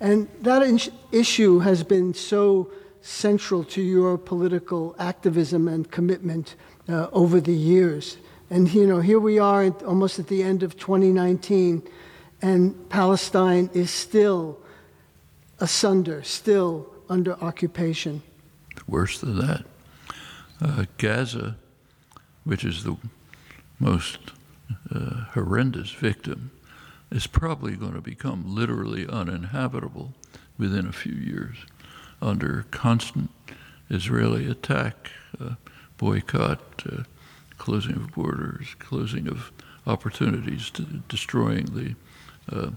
And 0.00 0.28
that 0.42 0.90
issue 1.10 1.60
has 1.60 1.82
been 1.82 2.12
so 2.12 2.70
central 3.00 3.64
to 3.64 3.80
your 3.80 4.18
political 4.18 4.94
activism 4.98 5.68
and 5.68 5.90
commitment 5.90 6.54
uh, 6.86 7.08
over 7.12 7.40
the 7.40 7.54
years. 7.54 8.18
And 8.50 8.72
you 8.72 8.86
know, 8.86 9.00
here 9.00 9.18
we 9.18 9.38
are 9.38 9.64
at, 9.64 9.82
almost 9.82 10.18
at 10.18 10.28
the 10.28 10.42
end 10.42 10.62
of 10.62 10.76
2019, 10.76 11.82
and 12.42 12.88
Palestine 12.90 13.70
is 13.72 13.90
still 13.90 14.58
asunder, 15.60 16.22
still 16.22 16.86
under 17.08 17.34
occupation. 17.42 18.22
Worse 18.86 19.18
than 19.20 19.38
that, 19.38 19.64
uh, 20.60 20.84
Gaza, 20.98 21.56
which 22.44 22.64
is 22.64 22.84
the 22.84 22.96
most 23.78 24.18
uh, 24.94 25.24
horrendous 25.32 25.90
victim, 25.90 26.50
is 27.10 27.26
probably 27.26 27.76
going 27.76 27.94
to 27.94 28.00
become 28.00 28.54
literally 28.54 29.06
uninhabitable 29.06 30.12
within 30.58 30.86
a 30.86 30.92
few 30.92 31.14
years 31.14 31.56
under 32.20 32.66
constant 32.70 33.30
Israeli 33.90 34.50
attack, 34.50 35.10
uh, 35.40 35.54
boycott, 35.98 36.60
uh, 36.90 37.02
closing 37.64 37.96
of 37.96 38.12
borders, 38.12 38.76
closing 38.78 39.26
of 39.26 39.50
opportunities, 39.86 40.70
destroying 41.08 41.64
the 41.64 41.94
uh, 42.54 42.70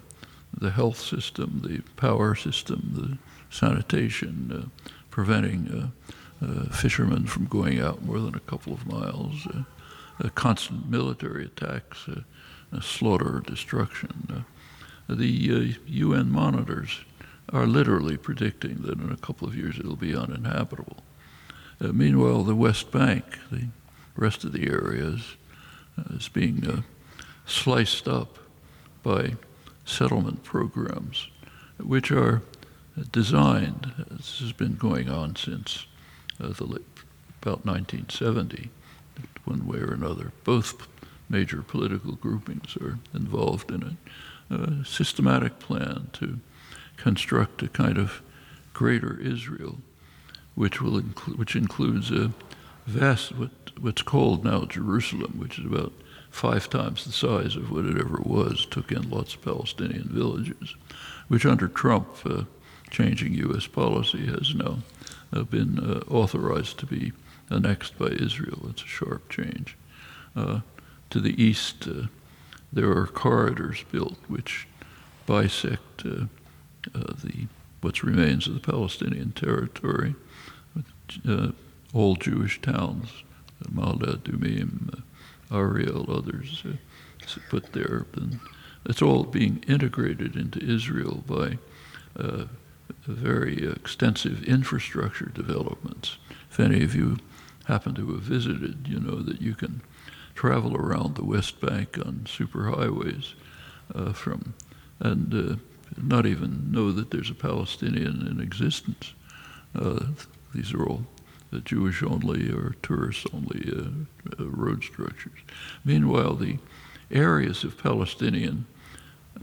the 0.58 0.72
health 0.72 0.98
system, 0.98 1.62
the 1.62 1.82
power 1.98 2.34
system, 2.34 2.80
the 2.94 3.18
sanitation, 3.54 4.32
uh, 4.50 4.86
preventing 5.12 5.92
uh, 6.42 6.46
uh, 6.46 6.70
fishermen 6.70 7.26
from 7.26 7.46
going 7.48 7.82
out 7.82 8.02
more 8.02 8.20
than 8.20 8.34
a 8.34 8.40
couple 8.40 8.72
of 8.72 8.88
miles, 8.88 9.46
constant 10.36 10.90
military 10.90 11.44
attacks, 11.44 12.08
slaughter, 12.82 13.44
destruction. 13.46 14.46
the 15.10 15.76
UN 15.86 16.32
monitors 16.32 17.02
are 17.52 17.68
literally 17.68 18.16
predicting 18.16 18.84
that 18.84 19.00
in 19.00 19.12
a 19.12 19.18
couple 19.18 19.50
of 19.50 19.54
years 19.54 19.78
it'll 19.78 19.98
be 19.98 20.16
uninhabitable. 20.16 21.04
Uh, 21.82 21.88
meanwhile, 21.88 22.44
the 22.44 22.56
West 22.56 22.90
Bank, 22.90 23.26
the 23.52 23.68
rest 24.18 24.44
of 24.44 24.52
the 24.52 24.68
areas, 24.68 25.36
uh, 25.98 26.16
is 26.16 26.28
being 26.28 26.68
uh, 26.68 26.82
sliced 27.46 28.08
up 28.08 28.38
by 29.04 29.36
settlement 29.86 30.44
programs, 30.44 31.28
which 31.78 32.12
are 32.12 32.42
designed, 33.12 33.94
this 34.10 34.40
has 34.40 34.52
been 34.52 34.76
going 34.76 35.10
on 35.10 35.36
since 35.36 35.86
uh, 36.42 36.50
the 36.50 36.66
late, 36.66 36.82
about 37.42 37.66
1970, 37.66 38.70
one 39.46 39.66
way 39.68 39.78
or 39.78 39.94
another. 39.94 40.32
Both 40.44 40.88
major 41.30 41.62
political 41.62 42.14
groupings 42.14 42.76
are 42.78 43.00
involved 43.14 43.72
in 43.72 43.98
a, 44.50 44.54
a 44.54 44.86
systematic 44.86 45.60
plan 45.60 46.10
to 46.14 46.40
construct 46.98 47.62
a 47.62 47.68
kind 47.68 47.98
of 47.98 48.22
greater 48.74 49.20
Israel, 49.20 49.78
which 50.56 50.82
will 50.82 50.98
include, 50.98 51.38
which 51.38 51.56
includes 51.56 52.12
a 52.12 52.32
vast 52.88 53.36
what 53.38 53.52
what's 53.80 54.02
called 54.02 54.44
now 54.44 54.66
Jerusalem, 54.66 55.36
which 55.38 55.60
is 55.60 55.66
about 55.66 55.94
five 56.32 56.70
times 56.70 57.06
the 57.06 57.12
size 57.12 57.56
of 57.56 57.72
what 57.72 57.86
it 57.86 57.98
ever 57.98 58.20
was. 58.24 58.66
Took 58.66 58.92
in 58.92 59.10
lots 59.10 59.36
of 59.36 59.44
Palestinian 59.44 60.10
villages, 60.10 60.76
which 61.28 61.46
under 61.46 61.68
Trump, 61.68 62.08
uh, 62.26 62.44
changing 62.90 63.34
U.S. 63.36 63.68
policy, 63.68 64.26
has 64.28 64.56
now 64.56 64.80
uh, 65.34 65.44
been 65.44 65.80
uh, 65.80 66.00
authorized 66.12 66.80
to 66.80 66.86
be 66.86 67.12
annexed 67.50 67.98
by 68.00 68.08
Israel. 68.08 68.68
It's 68.70 68.84
a 68.84 68.88
sharp 68.88 69.30
change. 69.30 69.78
Uh, 70.36 70.62
to 71.10 71.20
the 71.20 71.42
east, 71.42 71.88
uh, 71.88 72.08
there 72.72 72.92
are 72.92 73.08
corridors 73.08 73.84
built 73.92 74.18
which 74.28 74.68
bisect 75.26 76.06
uh, 76.06 76.26
the 76.94 77.48
what 77.82 78.02
remains 78.02 78.48
of 78.48 78.56
the 78.56 78.60
Palestinian 78.60 79.32
territory, 79.34 80.16
uh, 81.28 81.50
all 81.94 82.16
Jewish 82.16 82.62
towns, 82.62 83.10
Ma'ale 83.64 84.18
Adumim, 84.18 85.02
Ariel, 85.52 86.06
others 86.12 86.64
put 87.50 87.74
there. 87.74 88.06
And 88.16 88.40
it's 88.86 89.02
all 89.02 89.24
being 89.24 89.64
integrated 89.68 90.36
into 90.36 90.64
Israel 90.64 91.24
by 91.26 91.58
uh, 92.18 92.46
very 93.06 93.68
extensive 93.68 94.44
infrastructure 94.44 95.32
developments. 95.34 96.18
If 96.50 96.60
any 96.60 96.84
of 96.84 96.96
you 96.96 97.18
happen 97.66 97.96
to 97.96 98.14
have 98.14 98.22
visited, 98.22 98.88
you 98.88 99.00
know 99.00 99.22
that 99.22 99.42
you 99.42 99.56
can 99.56 99.82
travel 100.36 100.76
around 100.76 101.16
the 101.16 101.26
West 101.26 101.60
Bank 101.60 101.98
on 101.98 102.26
superhighways 102.26 103.34
uh, 103.94 104.14
from 104.14 104.54
and 105.00 105.34
uh, 105.34 105.56
not 106.02 106.26
even 106.26 106.72
know 106.72 106.92
that 106.92 107.12
there's 107.12 107.30
a 107.30 107.36
Palestinian 107.36 108.28
in 108.28 108.42
existence. 108.42 109.14
Uh, 109.76 110.06
these 110.54 110.74
are 110.74 110.84
all 110.84 111.04
uh, 111.04 111.17
Jewish 111.64 112.04
only 112.04 112.52
or 112.52 112.76
tourist 112.84 113.28
only 113.34 113.72
uh, 113.72 114.40
uh, 114.40 114.46
road 114.48 114.84
structures. 114.84 115.40
Meanwhile, 115.86 116.36
the 116.36 116.60
areas 117.10 117.64
of 117.64 117.78
Palestinian 117.78 118.66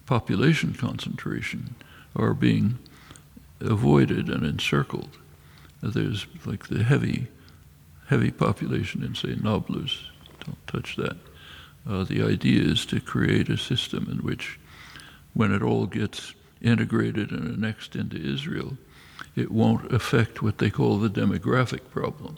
population 0.07 0.75
concentration 0.75 1.75
are 2.15 2.35
being 2.35 2.79
avoided 3.61 4.29
and 4.29 4.45
encircled. 4.45 5.17
There's 5.83 6.27
like 6.45 6.69
the 6.69 6.83
heavy, 6.83 7.29
heavy 8.09 8.31
population 8.31 9.03
in, 9.03 9.15
say, 9.15 9.37
Nablus. 9.37 10.11
Don't 10.45 10.67
touch 10.67 10.97
that. 10.97 11.17
Uh, 11.89 12.05
the 12.05 12.23
idea 12.23 12.63
is 12.63 12.87
to 12.87 13.01
create 13.01 13.49
a 13.49 13.59
system 13.59 14.09
in 14.11 14.19
which, 14.19 14.59
when 15.35 15.53
it 15.53 15.63
all 15.63 15.87
gets 15.87 16.35
integrated 16.63 17.31
and 17.31 17.47
annexed 17.47 17.95
into 17.97 18.17
Israel, 18.17 18.77
it 19.37 19.51
won't 19.51 19.93
affect 19.93 20.43
what 20.43 20.59
they 20.59 20.71
call 20.71 20.99
the 20.99 21.09
demographic 21.09 21.91
problem. 21.91 22.37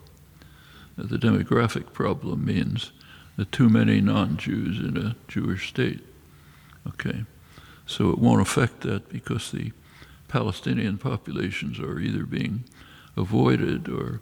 The 0.97 1.19
demographic 1.19 1.93
problem 1.93 2.45
means 2.45 2.93
the 3.37 3.45
too 3.45 3.69
many 3.69 4.01
non-Jews 4.01 4.79
in 4.79 4.97
a 4.97 5.17
Jewish 5.29 5.69
state. 5.69 6.01
Okay, 6.89 7.25
so 7.85 8.11
it 8.11 8.19
won't 8.19 8.41
affect 8.41 8.81
that 8.83 9.09
because 9.09 9.51
the 9.51 9.73
Palestinian 10.29 10.99
populations 10.99 11.79
are 11.79 11.99
either 11.99 12.25
being 12.25 12.65
avoided 13.17 13.89
or 13.89 14.21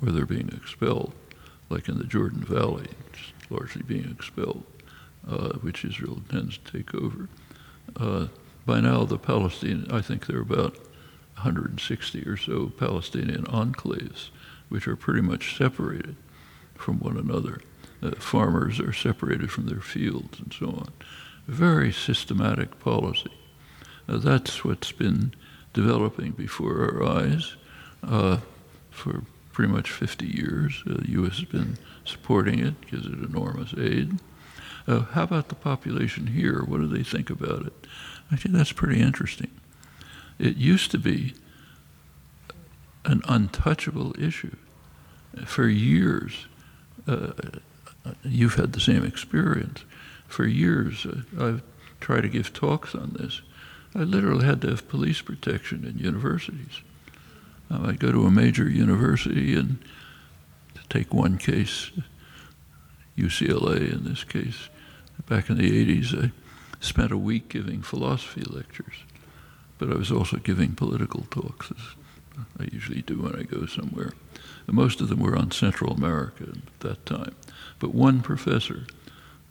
or 0.00 0.12
they're 0.12 0.26
being 0.26 0.50
expelled, 0.50 1.12
like 1.70 1.88
in 1.88 1.98
the 1.98 2.04
Jordan 2.04 2.44
Valley, 2.44 2.88
largely 3.50 3.82
being 3.82 4.08
expelled, 4.10 4.64
uh, 5.28 5.54
which 5.54 5.84
Israel 5.84 6.22
tends 6.28 6.58
to 6.58 6.72
take 6.72 6.94
over. 6.94 7.28
Uh, 7.96 8.28
by 8.64 8.80
now, 8.80 9.04
the 9.04 9.18
Palestinian, 9.18 9.90
I 9.90 10.02
think 10.02 10.26
there 10.26 10.38
are 10.38 10.42
about 10.42 10.76
160 11.38 12.22
or 12.22 12.36
so 12.36 12.72
Palestinian 12.78 13.44
enclaves, 13.44 14.30
which 14.68 14.88
are 14.88 14.96
pretty 14.96 15.20
much 15.20 15.56
separated 15.56 16.16
from 16.74 16.98
one 16.98 17.16
another. 17.16 17.60
Uh, 18.02 18.12
farmers 18.12 18.80
are 18.80 18.92
separated 18.92 19.50
from 19.50 19.66
their 19.66 19.80
fields 19.80 20.38
and 20.38 20.52
so 20.52 20.66
on. 20.66 20.92
Very 21.46 21.92
systematic 21.92 22.78
policy. 22.78 23.32
Uh, 24.08 24.18
that's 24.18 24.64
what's 24.64 24.92
been 24.92 25.32
developing 25.72 26.32
before 26.32 26.82
our 26.82 27.04
eyes 27.04 27.56
uh, 28.02 28.38
for 28.90 29.22
pretty 29.52 29.72
much 29.72 29.90
50 29.90 30.26
years. 30.26 30.82
Uh, 30.88 30.94
the 30.98 31.10
U.S. 31.12 31.38
has 31.38 31.44
been 31.44 31.78
supporting 32.04 32.58
it, 32.60 32.80
gives 32.90 33.06
it 33.06 33.12
enormous 33.12 33.74
aid. 33.76 34.18
Uh, 34.86 35.00
how 35.00 35.24
about 35.24 35.48
the 35.48 35.54
population 35.54 36.28
here? 36.28 36.62
What 36.62 36.80
do 36.80 36.86
they 36.86 37.02
think 37.02 37.28
about 37.28 37.66
it? 37.66 37.86
Actually, 38.32 38.52
that's 38.52 38.72
pretty 38.72 39.00
interesting. 39.00 39.50
It 40.38 40.56
used 40.56 40.90
to 40.92 40.98
be 40.98 41.34
an 43.04 43.22
untouchable 43.28 44.14
issue. 44.20 44.56
For 45.44 45.68
years, 45.68 46.46
uh, 47.06 47.32
you've 48.24 48.54
had 48.54 48.72
the 48.72 48.80
same 48.80 49.04
experience. 49.04 49.84
For 50.26 50.46
years, 50.46 51.06
uh, 51.06 51.22
I've 51.38 51.62
tried 52.00 52.22
to 52.22 52.28
give 52.28 52.52
talks 52.52 52.94
on 52.94 53.16
this. 53.18 53.40
I 53.94 54.00
literally 54.00 54.44
had 54.44 54.60
to 54.62 54.68
have 54.68 54.88
police 54.88 55.22
protection 55.22 55.84
in 55.84 55.98
universities. 55.98 56.82
Um, 57.70 57.86
I'd 57.86 58.00
go 58.00 58.12
to 58.12 58.26
a 58.26 58.30
major 58.30 58.68
university 58.68 59.54
and 59.54 59.78
to 60.74 60.80
take 60.88 61.12
one 61.12 61.38
case, 61.38 61.90
UCLA 63.16 63.92
in 63.92 64.04
this 64.04 64.24
case, 64.24 64.68
back 65.26 65.50
in 65.50 65.58
the 65.58 66.00
80s, 66.00 66.26
I 66.26 66.32
spent 66.80 67.12
a 67.12 67.18
week 67.18 67.48
giving 67.48 67.82
philosophy 67.82 68.42
lectures, 68.42 68.94
but 69.78 69.90
I 69.90 69.94
was 69.94 70.10
also 70.10 70.36
giving 70.36 70.74
political 70.74 71.26
talks, 71.30 71.70
as 71.70 72.44
I 72.60 72.68
usually 72.72 73.02
do 73.02 73.22
when 73.22 73.36
I 73.36 73.42
go 73.42 73.66
somewhere. 73.66 74.12
And 74.66 74.76
most 74.76 75.00
of 75.00 75.08
them 75.08 75.20
were 75.20 75.36
on 75.36 75.50
Central 75.50 75.92
America 75.92 76.44
at 76.48 76.80
that 76.80 77.06
time. 77.06 77.34
But 77.78 77.94
one 77.94 78.20
professor, 78.20 78.86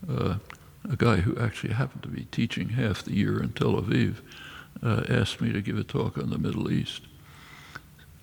uh, 0.07 0.35
a 0.89 0.95
guy 0.95 1.17
who 1.17 1.37
actually 1.37 1.73
happened 1.73 2.03
to 2.03 2.09
be 2.09 2.25
teaching 2.25 2.69
half 2.69 3.03
the 3.03 3.15
year 3.15 3.41
in 3.41 3.49
Tel 3.53 3.81
Aviv, 3.81 4.17
uh, 4.83 5.03
asked 5.09 5.41
me 5.41 5.51
to 5.51 5.61
give 5.61 5.77
a 5.77 5.83
talk 5.83 6.17
on 6.17 6.29
the 6.29 6.37
Middle 6.37 6.71
East. 6.71 7.01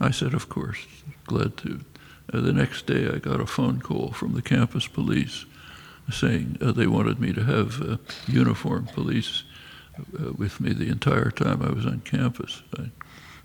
I 0.00 0.10
said, 0.10 0.34
of 0.34 0.48
course, 0.48 0.86
glad 1.26 1.56
to. 1.58 1.80
Uh, 2.32 2.40
the 2.40 2.52
next 2.52 2.86
day, 2.86 3.08
I 3.08 3.18
got 3.18 3.40
a 3.40 3.46
phone 3.46 3.80
call 3.80 4.12
from 4.12 4.34
the 4.34 4.42
campus 4.42 4.86
police 4.86 5.44
saying 6.10 6.58
uh, 6.60 6.72
they 6.72 6.86
wanted 6.86 7.18
me 7.18 7.32
to 7.32 7.44
have 7.44 7.80
uh, 7.82 7.96
uniformed 8.26 8.88
police 8.88 9.42
uh, 9.98 10.32
with 10.32 10.60
me 10.60 10.72
the 10.72 10.88
entire 10.88 11.30
time 11.30 11.62
I 11.62 11.70
was 11.70 11.86
on 11.86 12.00
campus. 12.00 12.62
I 12.78 12.90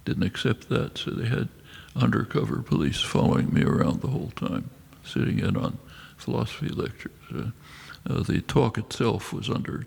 didn't 0.06 0.24
accept 0.24 0.70
that, 0.70 0.98
so 0.98 1.12
they 1.12 1.28
had 1.28 1.50
undercover 1.96 2.62
police 2.62 3.02
following 3.02 3.54
me 3.54 3.64
around 3.64 4.02
the 4.02 4.08
whole 4.08 4.32
time, 4.36 4.70
sitting 5.04 5.40
in 5.40 5.58
on 5.58 5.78
philosophy 6.18 6.70
lectures. 6.70 7.12
Uh, 7.34 7.52
uh, 8.10 8.24
the 8.24 8.42
talk 8.42 8.78
itself 8.78 9.34
was 9.34 9.50
under 9.50 9.86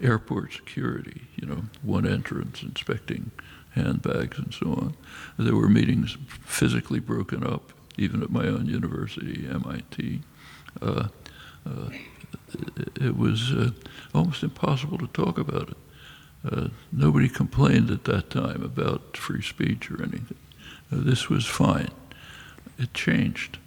airport 0.00 0.52
security, 0.52 1.22
you 1.36 1.46
know, 1.46 1.62
one 1.82 2.06
entrance, 2.06 2.62
inspecting 2.62 3.30
handbags 3.74 4.38
and 4.38 4.52
so 4.52 4.66
on. 4.72 4.96
There 5.38 5.54
were 5.56 5.68
meetings 5.68 6.16
physically 6.44 7.00
broken 7.00 7.44
up, 7.44 7.72
even 7.96 8.22
at 8.22 8.30
my 8.30 8.46
own 8.46 8.66
university, 8.66 9.46
MIT. 9.48 10.22
Uh, 10.80 11.08
uh, 11.66 11.90
it, 13.00 13.16
was 13.16 13.52
uh, 13.52 13.70
almost 14.14 14.42
impossible 14.42 14.98
to 14.98 15.06
talk 15.08 15.38
about 15.38 15.70
it. 15.70 15.76
Uh, 16.44 16.68
nobody 16.90 17.28
complained 17.28 17.90
at 17.90 18.04
that 18.04 18.30
time 18.30 18.62
about 18.62 19.16
free 19.16 19.42
speech 19.42 19.90
or 19.90 20.02
anything. 20.02 20.38
Uh, 20.90 20.96
this 20.98 21.28
was 21.28 21.46
fine. 21.46 21.90
It 22.78 22.92
changed. 22.94 23.58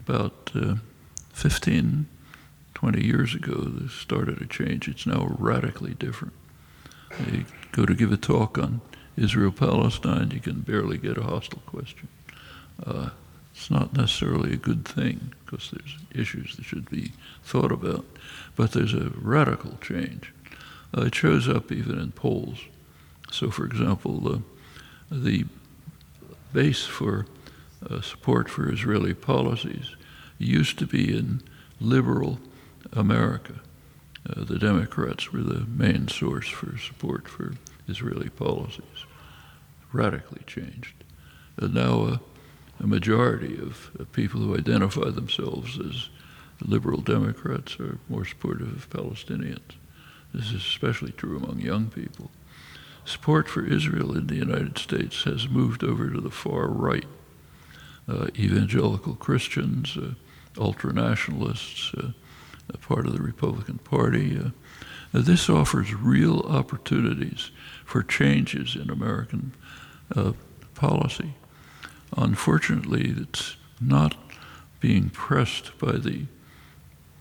About 0.00 0.50
uh, 0.54 0.76
15, 1.32 2.06
20 2.74 3.04
years 3.04 3.34
ago, 3.34 3.54
this 3.54 3.92
started 3.92 4.38
to 4.38 4.46
change. 4.46 4.88
It's 4.88 5.06
now 5.06 5.36
radically 5.38 5.94
different. 5.94 6.34
You 7.30 7.44
go 7.72 7.84
to 7.84 7.94
give 7.94 8.10
a 8.10 8.16
talk 8.16 8.58
on 8.58 8.80
Israel 9.16 9.52
Palestine, 9.52 10.30
you 10.30 10.40
can 10.40 10.60
barely 10.60 10.98
get 10.98 11.18
a 11.18 11.22
hostile 11.22 11.62
question. 11.66 12.08
Uh, 12.84 13.10
it's 13.54 13.70
not 13.70 13.94
necessarily 13.94 14.54
a 14.54 14.56
good 14.56 14.86
thing 14.86 15.32
because 15.44 15.70
there's 15.70 15.98
issues 16.14 16.56
that 16.56 16.64
should 16.64 16.88
be 16.88 17.12
thought 17.44 17.70
about, 17.70 18.06
but 18.56 18.72
there's 18.72 18.94
a 18.94 19.12
radical 19.16 19.76
change. 19.82 20.32
Uh, 20.96 21.02
it 21.02 21.14
shows 21.14 21.48
up 21.48 21.72
even 21.72 21.98
in 21.98 22.12
polls. 22.12 22.58
So, 23.30 23.50
for 23.50 23.64
example, 23.64 24.34
uh, 24.34 24.38
the 25.10 25.46
base 26.52 26.84
for 26.84 27.26
uh, 27.88 28.00
support 28.00 28.50
for 28.50 28.70
Israeli 28.70 29.14
policies 29.14 29.96
used 30.38 30.78
to 30.78 30.86
be 30.86 31.16
in 31.16 31.42
liberal 31.80 32.38
America. 32.92 33.54
Uh, 34.28 34.44
the 34.44 34.58
Democrats 34.58 35.32
were 35.32 35.42
the 35.42 35.66
main 35.66 36.08
source 36.08 36.48
for 36.48 36.78
support 36.78 37.28
for 37.28 37.54
Israeli 37.88 38.28
policies. 38.28 39.06
Radically 39.92 40.42
changed. 40.46 40.94
And 41.56 41.74
now 41.74 42.04
uh, 42.04 42.18
a 42.80 42.86
majority 42.86 43.58
of, 43.58 43.90
of 43.98 44.12
people 44.12 44.40
who 44.40 44.56
identify 44.56 45.10
themselves 45.10 45.78
as 45.78 46.08
liberal 46.60 47.00
Democrats 47.00 47.78
are 47.80 47.98
more 48.08 48.24
supportive 48.24 48.68
of 48.68 48.90
Palestinians. 48.90 49.76
This 50.34 50.48
is 50.48 50.62
especially 50.62 51.12
true 51.12 51.36
among 51.36 51.60
young 51.60 51.90
people. 51.90 52.30
Support 53.04 53.48
for 53.48 53.66
Israel 53.66 54.16
in 54.16 54.28
the 54.28 54.36
United 54.36 54.78
States 54.78 55.24
has 55.24 55.48
moved 55.48 55.82
over 55.82 56.08
to 56.10 56.20
the 56.20 56.30
far 56.30 56.68
right. 56.68 57.06
Uh, 58.08 58.28
evangelical 58.36 59.14
Christians, 59.14 59.96
uh, 59.96 60.14
ultra 60.58 60.92
nationalists, 60.92 61.92
uh, 61.94 62.12
part 62.80 63.06
of 63.06 63.12
the 63.12 63.22
Republican 63.22 63.78
Party. 63.78 64.38
Uh, 64.38 64.50
this 65.12 65.48
offers 65.48 65.94
real 65.94 66.40
opportunities 66.40 67.50
for 67.84 68.02
changes 68.02 68.76
in 68.76 68.90
American 68.90 69.52
uh, 70.14 70.32
policy. 70.74 71.34
Unfortunately, 72.16 73.14
it's 73.16 73.56
not 73.80 74.14
being 74.80 75.10
pressed 75.10 75.76
by 75.78 75.92
the 75.92 76.26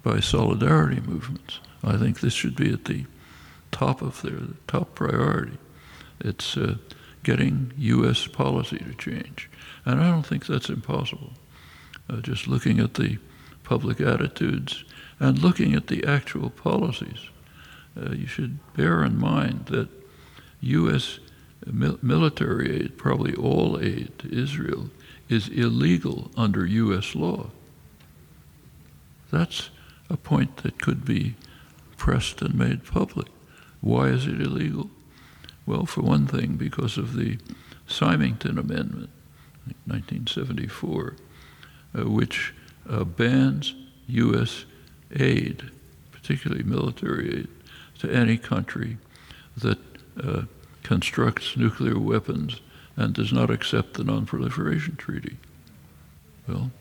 by 0.03 0.19
solidarity 0.19 0.99
movements. 0.99 1.59
I 1.83 1.97
think 1.97 2.19
this 2.19 2.33
should 2.33 2.55
be 2.55 2.71
at 2.71 2.85
the 2.85 3.05
top 3.71 4.01
of 4.01 4.21
their 4.21 4.39
top 4.67 4.95
priority. 4.95 5.57
It's 6.19 6.55
uh, 6.55 6.75
getting 7.23 7.73
U.S. 7.77 8.27
policy 8.27 8.77
to 8.77 8.93
change, 8.93 9.49
and 9.85 9.99
I 9.99 10.09
don't 10.09 10.25
think 10.25 10.45
that's 10.45 10.69
impossible. 10.69 11.33
Uh, 12.09 12.17
just 12.17 12.47
looking 12.47 12.79
at 12.79 12.95
the 12.95 13.17
public 13.63 14.01
attitudes 14.01 14.83
and 15.19 15.39
looking 15.39 15.73
at 15.73 15.87
the 15.87 16.05
actual 16.05 16.49
policies, 16.49 17.29
uh, 17.99 18.11
you 18.11 18.27
should 18.27 18.59
bear 18.75 19.03
in 19.03 19.19
mind 19.19 19.67
that 19.67 19.89
U.S. 20.61 21.19
Mil- 21.65 21.99
military 22.01 22.81
aid, 22.83 22.97
probably 22.97 23.33
all 23.35 23.79
aid 23.79 24.11
to 24.19 24.33
Israel, 24.33 24.89
is 25.29 25.47
illegal 25.47 26.31
under 26.35 26.65
U.S. 26.65 27.15
law. 27.15 27.49
That's 29.31 29.69
a 30.09 30.17
point 30.17 30.57
that 30.57 30.81
could 30.81 31.05
be 31.05 31.35
pressed 32.01 32.41
and 32.41 32.55
made 32.55 32.83
public. 32.83 33.27
Why 33.79 34.07
is 34.07 34.25
it 34.25 34.41
illegal? 34.41 34.89
Well, 35.67 35.85
for 35.85 36.01
one 36.01 36.25
thing, 36.25 36.55
because 36.55 36.97
of 36.97 37.15
the 37.15 37.37
Symington 37.85 38.57
Amendment, 38.57 39.11
1974, 39.85 41.15
uh, 41.93 42.09
which 42.09 42.55
uh, 42.89 43.03
bans 43.03 43.75
U.S. 44.07 44.65
aid, 45.15 45.69
particularly 46.11 46.63
military 46.63 47.41
aid, 47.41 47.47
to 47.99 48.11
any 48.11 48.35
country 48.35 48.97
that 49.57 49.77
uh, 50.23 50.45
constructs 50.81 51.55
nuclear 51.55 51.99
weapons 51.99 52.61
and 52.95 53.13
does 53.13 53.31
not 53.31 53.51
accept 53.51 53.93
the 53.93 54.03
Non-Proliferation 54.03 54.95
Treaty. 54.95 55.37
Well, 56.47 56.71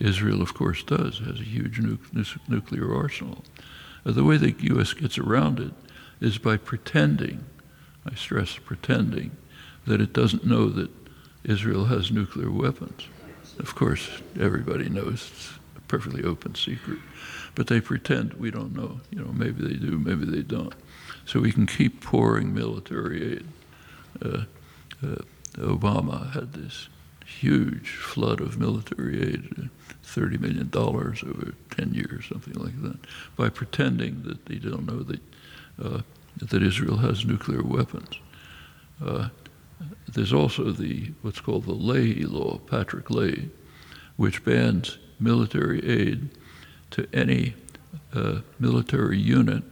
Israel, 0.00 0.40
of 0.40 0.54
course, 0.54 0.82
does, 0.82 1.18
has 1.18 1.40
a 1.40 1.44
huge 1.44 1.78
nu- 1.78 1.98
nu- 2.14 2.24
nuclear 2.48 2.94
arsenal. 2.96 3.44
The 4.06 4.22
way 4.22 4.36
the 4.36 4.54
U.S. 4.60 4.92
gets 4.92 5.18
around 5.18 5.58
it 5.58 5.72
is 6.20 6.38
by 6.38 6.58
pretending, 6.58 7.44
I 8.08 8.14
stress 8.14 8.56
pretending, 8.56 9.36
that 9.84 10.00
it 10.00 10.12
doesn't 10.12 10.46
know 10.46 10.68
that 10.68 10.90
Israel 11.42 11.86
has 11.86 12.12
nuclear 12.12 12.50
weapons. 12.50 13.08
Of 13.58 13.74
course, 13.74 14.08
everybody 14.38 14.88
knows 14.88 15.30
it's 15.32 15.50
a 15.76 15.80
perfectly 15.82 16.22
open 16.22 16.54
secret, 16.54 16.98
but 17.56 17.66
they 17.66 17.80
pretend 17.80 18.34
we 18.34 18.52
don't 18.52 18.76
know. 18.76 19.00
You 19.10 19.24
know, 19.24 19.32
maybe 19.32 19.66
they 19.66 19.74
do, 19.74 19.98
maybe 19.98 20.24
they 20.24 20.42
don't. 20.42 20.74
So 21.24 21.40
we 21.40 21.50
can 21.50 21.66
keep 21.66 22.00
pouring 22.00 22.54
military 22.54 23.32
aid. 23.32 23.46
Uh, 24.24 24.44
uh, 25.04 25.16
Obama 25.56 26.32
had 26.32 26.52
this 26.52 26.88
huge 27.26 27.90
flood 27.90 28.40
of 28.40 28.58
military 28.58 29.20
aid, 29.20 29.68
$30 30.04 30.40
million 30.40 30.70
over 30.74 31.54
10 31.76 31.94
years, 31.94 32.26
something 32.28 32.54
like 32.54 32.80
that, 32.82 32.98
by 33.36 33.48
pretending 33.48 34.22
that 34.22 34.46
they 34.46 34.56
don't 34.56 34.86
know 34.86 35.02
that, 35.02 35.20
uh, 35.82 36.00
that 36.38 36.62
Israel 36.62 36.98
has 36.98 37.26
nuclear 37.26 37.62
weapons. 37.62 38.20
Uh, 39.04 39.28
there's 40.08 40.32
also 40.32 40.70
the 40.70 41.12
what's 41.22 41.40
called 41.40 41.64
the 41.64 41.72
Leahy 41.72 42.24
Law, 42.24 42.58
Patrick 42.58 43.10
Leahy, 43.10 43.50
which 44.16 44.44
bans 44.44 44.98
military 45.20 45.84
aid 45.84 46.30
to 46.92 47.06
any 47.12 47.54
uh, 48.14 48.40
military 48.58 49.18
unit 49.18 49.62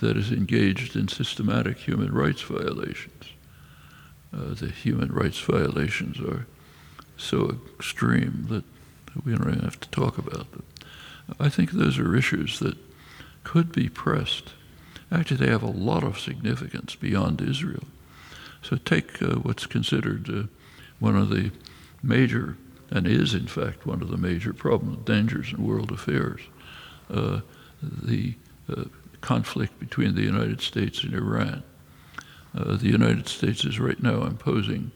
that 0.00 0.16
is 0.16 0.32
engaged 0.32 0.96
in 0.96 1.06
systematic 1.06 1.78
human 1.78 2.12
rights 2.12 2.42
violations. 2.42 3.26
Uh, 4.34 4.54
the 4.54 4.68
human 4.68 5.12
rights 5.12 5.38
violations 5.38 6.18
are 6.18 6.46
so 7.16 7.58
extreme 7.78 8.46
that 8.48 8.64
we 9.24 9.32
don't 9.32 9.48
even 9.48 9.64
have 9.64 9.80
to 9.80 9.88
talk 9.90 10.18
about 10.18 10.50
them. 10.52 10.64
I 11.38 11.48
think 11.48 11.70
those 11.70 11.98
are 11.98 12.16
issues 12.16 12.58
that 12.60 12.76
could 13.44 13.72
be 13.72 13.88
pressed. 13.88 14.52
Actually, 15.10 15.38
they 15.38 15.52
have 15.52 15.62
a 15.62 15.66
lot 15.66 16.04
of 16.04 16.18
significance 16.18 16.94
beyond 16.94 17.40
Israel. 17.40 17.84
So 18.62 18.76
take 18.76 19.20
uh, 19.22 19.36
what's 19.36 19.66
considered 19.66 20.28
uh, 20.30 20.42
one 21.00 21.16
of 21.16 21.30
the 21.30 21.50
major, 22.02 22.56
and 22.90 23.06
is 23.06 23.34
in 23.34 23.46
fact 23.46 23.86
one 23.86 24.02
of 24.02 24.08
the 24.08 24.16
major 24.16 24.52
problems, 24.52 25.04
dangers 25.04 25.52
in 25.52 25.66
world 25.66 25.90
affairs, 25.90 26.40
uh, 27.10 27.40
the 27.82 28.34
uh, 28.68 28.84
conflict 29.20 29.78
between 29.78 30.14
the 30.14 30.22
United 30.22 30.60
States 30.60 31.02
and 31.02 31.14
Iran. 31.14 31.62
Uh, 32.56 32.76
the 32.76 32.88
United 32.88 33.28
States 33.28 33.64
is 33.64 33.80
right 33.80 34.02
now 34.02 34.24
imposing, 34.24 34.92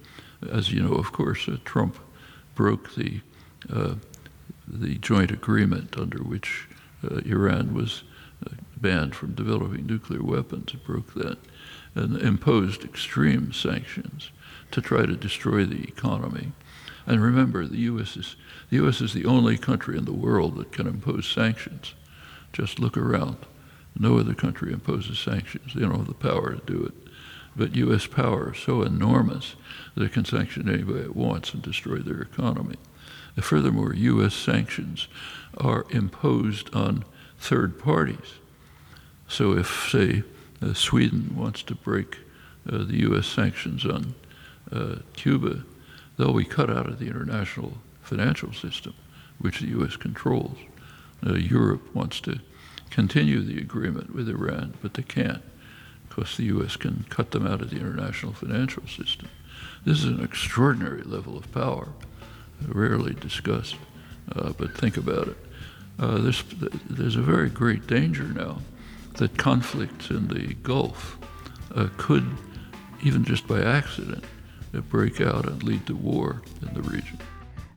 as 0.51 0.71
you 0.73 0.83
know, 0.83 0.95
of 0.95 1.13
course, 1.13 1.49
Trump 1.65 1.99
broke 2.57 2.97
the 2.97 3.21
uh, 3.73 3.95
the 4.67 4.97
joint 4.97 5.31
agreement 5.31 5.97
under 5.97 6.19
which 6.19 6.67
uh, 7.05 7.19
Iran 7.19 7.73
was 7.73 8.03
uh, 8.45 8.55
banned 8.77 9.15
from 9.15 9.35
developing 9.35 9.87
nuclear 9.87 10.23
weapons. 10.23 10.75
It 10.75 10.85
broke 10.85 11.15
that 11.15 11.39
and 11.95 12.21
imposed 12.21 12.85
extreme 12.85 13.53
sanctions 13.53 14.31
to 14.71 14.83
try 14.83 15.07
to 15.07 15.17
destroy 15.17 15.65
the 15.65 15.85
economy. 15.85 16.53
And 17.07 17.23
remember, 17.23 17.67
the 17.67 17.79
U.S. 17.79 18.17
is 18.17 18.37
the 18.71 18.77
U.S. 18.77 19.01
is 19.01 19.15
the 19.15 19.27
only 19.27 19.57
country 19.57 19.97
in 19.97 20.05
the 20.05 20.13
world 20.13 20.57
that 20.57 20.73
can 20.73 20.89
impose 20.89 21.27
sanctions. 21.27 21.95
Just 22.53 22.81
look 22.81 22.97
around. 22.97 23.37
No 23.99 24.19
other 24.19 24.35
country 24.35 24.73
imposes 24.73 25.19
sanctions. 25.19 25.73
They 25.75 25.83
don't 25.83 25.97
have 25.97 26.09
the 26.09 26.15
power 26.15 26.55
to 26.55 26.67
do 26.67 26.85
it. 26.85 27.13
But 27.57 27.75
U.S. 27.77 28.07
power 28.07 28.53
is 28.53 28.61
so 28.61 28.83
enormous 28.83 29.57
that 29.95 30.05
it 30.05 30.13
can 30.13 30.25
sanction 30.25 30.69
anybody 30.69 31.01
it 31.01 31.17
wants 31.17 31.55
and 31.55 31.63
destroy 31.63 31.99
their 31.99 32.21
economy. 32.21 32.77
And 33.35 33.45
furthermore, 33.45 33.95
U.S. 33.95 34.35
sanctions 34.35 35.09
are 35.57 35.87
imposed 35.91 36.75
on 36.75 37.05
third 37.39 37.79
parties. 37.79 38.35
So 39.29 39.57
if, 39.57 39.89
say, 39.91 40.23
uh, 40.63 40.75
Sweden 40.75 41.35
wants 41.37 41.63
to 41.65 41.75
break 41.75 42.19
uh, 42.71 42.79
the 42.79 43.01
U.S. 43.01 43.27
sanctions 43.27 43.85
on 43.87 44.15
uh, 44.71 44.97
Cuba, 45.15 45.65
they'll 46.19 46.35
be 46.35 46.45
cut 46.45 46.71
out 46.71 46.87
of 46.87 46.99
the 46.99 47.07
international 47.07 47.79
financial 48.03 48.53
system, 48.53 48.95
which 49.39 49.61
the 49.61 49.69
U.S. 49.69 49.97
controls. 49.97 50.57
Uh, 51.27 51.35
Europe 51.35 51.95
wants 51.95 52.21
to 52.21 52.39
continue 52.91 53.41
the 53.41 53.59
agreement 53.59 54.15
with 54.15 54.29
Iran, 54.29 54.75
but 54.83 54.95
they 54.95 55.03
can't 55.03 55.43
because 56.17 56.39
the 56.39 56.45
U.S. 56.45 56.77
can 56.77 57.05
cut 57.11 57.33
them 57.33 57.47
out 57.47 57.61
of 57.61 57.69
the 57.69 57.77
international 57.77 58.33
financial 58.33 58.87
system. 58.87 59.29
This 59.85 59.99
is 59.99 60.05
an 60.05 60.25
extraordinary 60.25 61.03
level 61.03 61.37
of 61.37 61.53
power, 61.53 61.89
rarely 62.67 63.13
discussed, 63.13 63.77
uh, 64.35 64.53
but 64.57 64.77
think 64.77 64.97
about 64.97 65.29
it. 65.29 65.37
Uh, 65.99 66.19
there's, 66.19 66.43
there's 66.89 67.17
a 67.17 67.23
very 67.23 67.51
great 67.51 67.87
danger 67.87 68.25
now 68.25 68.61
that 69.15 69.37
conflicts 69.37 70.09
in 70.09 70.29
the 70.29 70.55
Gulf 70.55 71.19
uh, 71.75 71.89
could, 71.99 72.27
even 73.03 73.23
just 73.23 73.47
by 73.47 73.63
accident, 73.63 74.25
break 74.89 75.21
out 75.21 75.47
and 75.47 75.63
lead 75.63 75.87
to 75.87 75.95
war 75.95 76.43
in 76.63 76.73
the 76.75 76.83
region. 76.83 77.19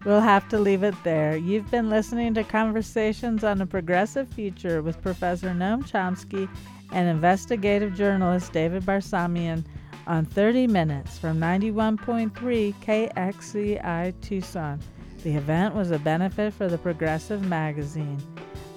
We'll 0.05 0.21
have 0.21 0.47
to 0.49 0.59
leave 0.59 0.83
it 0.83 0.95
there. 1.03 1.35
You've 1.35 1.69
been 1.69 1.89
listening 1.89 2.33
to 2.35 2.43
Conversations 2.45 3.43
on 3.43 3.59
a 3.59 3.65
Progressive 3.65 4.29
Future 4.29 4.81
with 4.81 5.01
Professor 5.01 5.49
Noam 5.49 5.83
Chomsky 5.83 6.47
and 6.93 7.09
investigative 7.09 7.95
journalist 7.95 8.53
David 8.53 8.83
Barsamian 8.83 9.65
on 10.07 10.23
30 10.23 10.67
Minutes 10.67 11.19
from 11.19 11.38
91.3 11.38 12.31
KXCI 12.75 14.13
Tucson. 14.21 14.79
The 15.23 15.35
event 15.35 15.75
was 15.75 15.91
a 15.91 15.99
benefit 15.99 16.53
for 16.53 16.69
the 16.69 16.77
Progressive 16.77 17.45
magazine. 17.45 18.23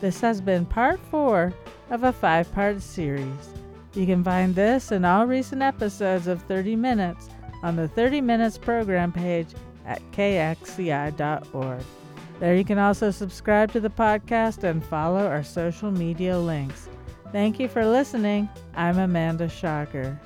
This 0.00 0.20
has 0.20 0.40
been 0.40 0.66
part 0.66 0.98
four 1.08 1.52
of 1.90 2.02
a 2.02 2.12
five 2.12 2.52
part 2.52 2.82
series. 2.82 3.50
You 3.94 4.06
can 4.06 4.24
find 4.24 4.56
this 4.56 4.90
and 4.90 5.06
all 5.06 5.26
recent 5.26 5.62
episodes 5.62 6.26
of 6.26 6.42
30 6.42 6.74
Minutes 6.74 7.28
on 7.62 7.76
the 7.76 7.86
30 7.86 8.20
Minutes 8.20 8.58
program 8.58 9.12
page 9.12 9.46
at 9.86 10.00
kxci.org. 10.12 11.82
There 12.40 12.56
you 12.56 12.64
can 12.64 12.78
also 12.78 13.10
subscribe 13.10 13.70
to 13.72 13.80
the 13.80 13.90
podcast 13.90 14.64
and 14.64 14.84
follow 14.84 15.26
our 15.26 15.44
social 15.44 15.90
media 15.90 16.38
links. 16.38 16.88
Thank 17.30 17.60
you 17.60 17.68
for 17.68 17.86
listening. 17.86 18.48
I'm 18.74 18.98
Amanda 18.98 19.48
Schager. 19.48 20.18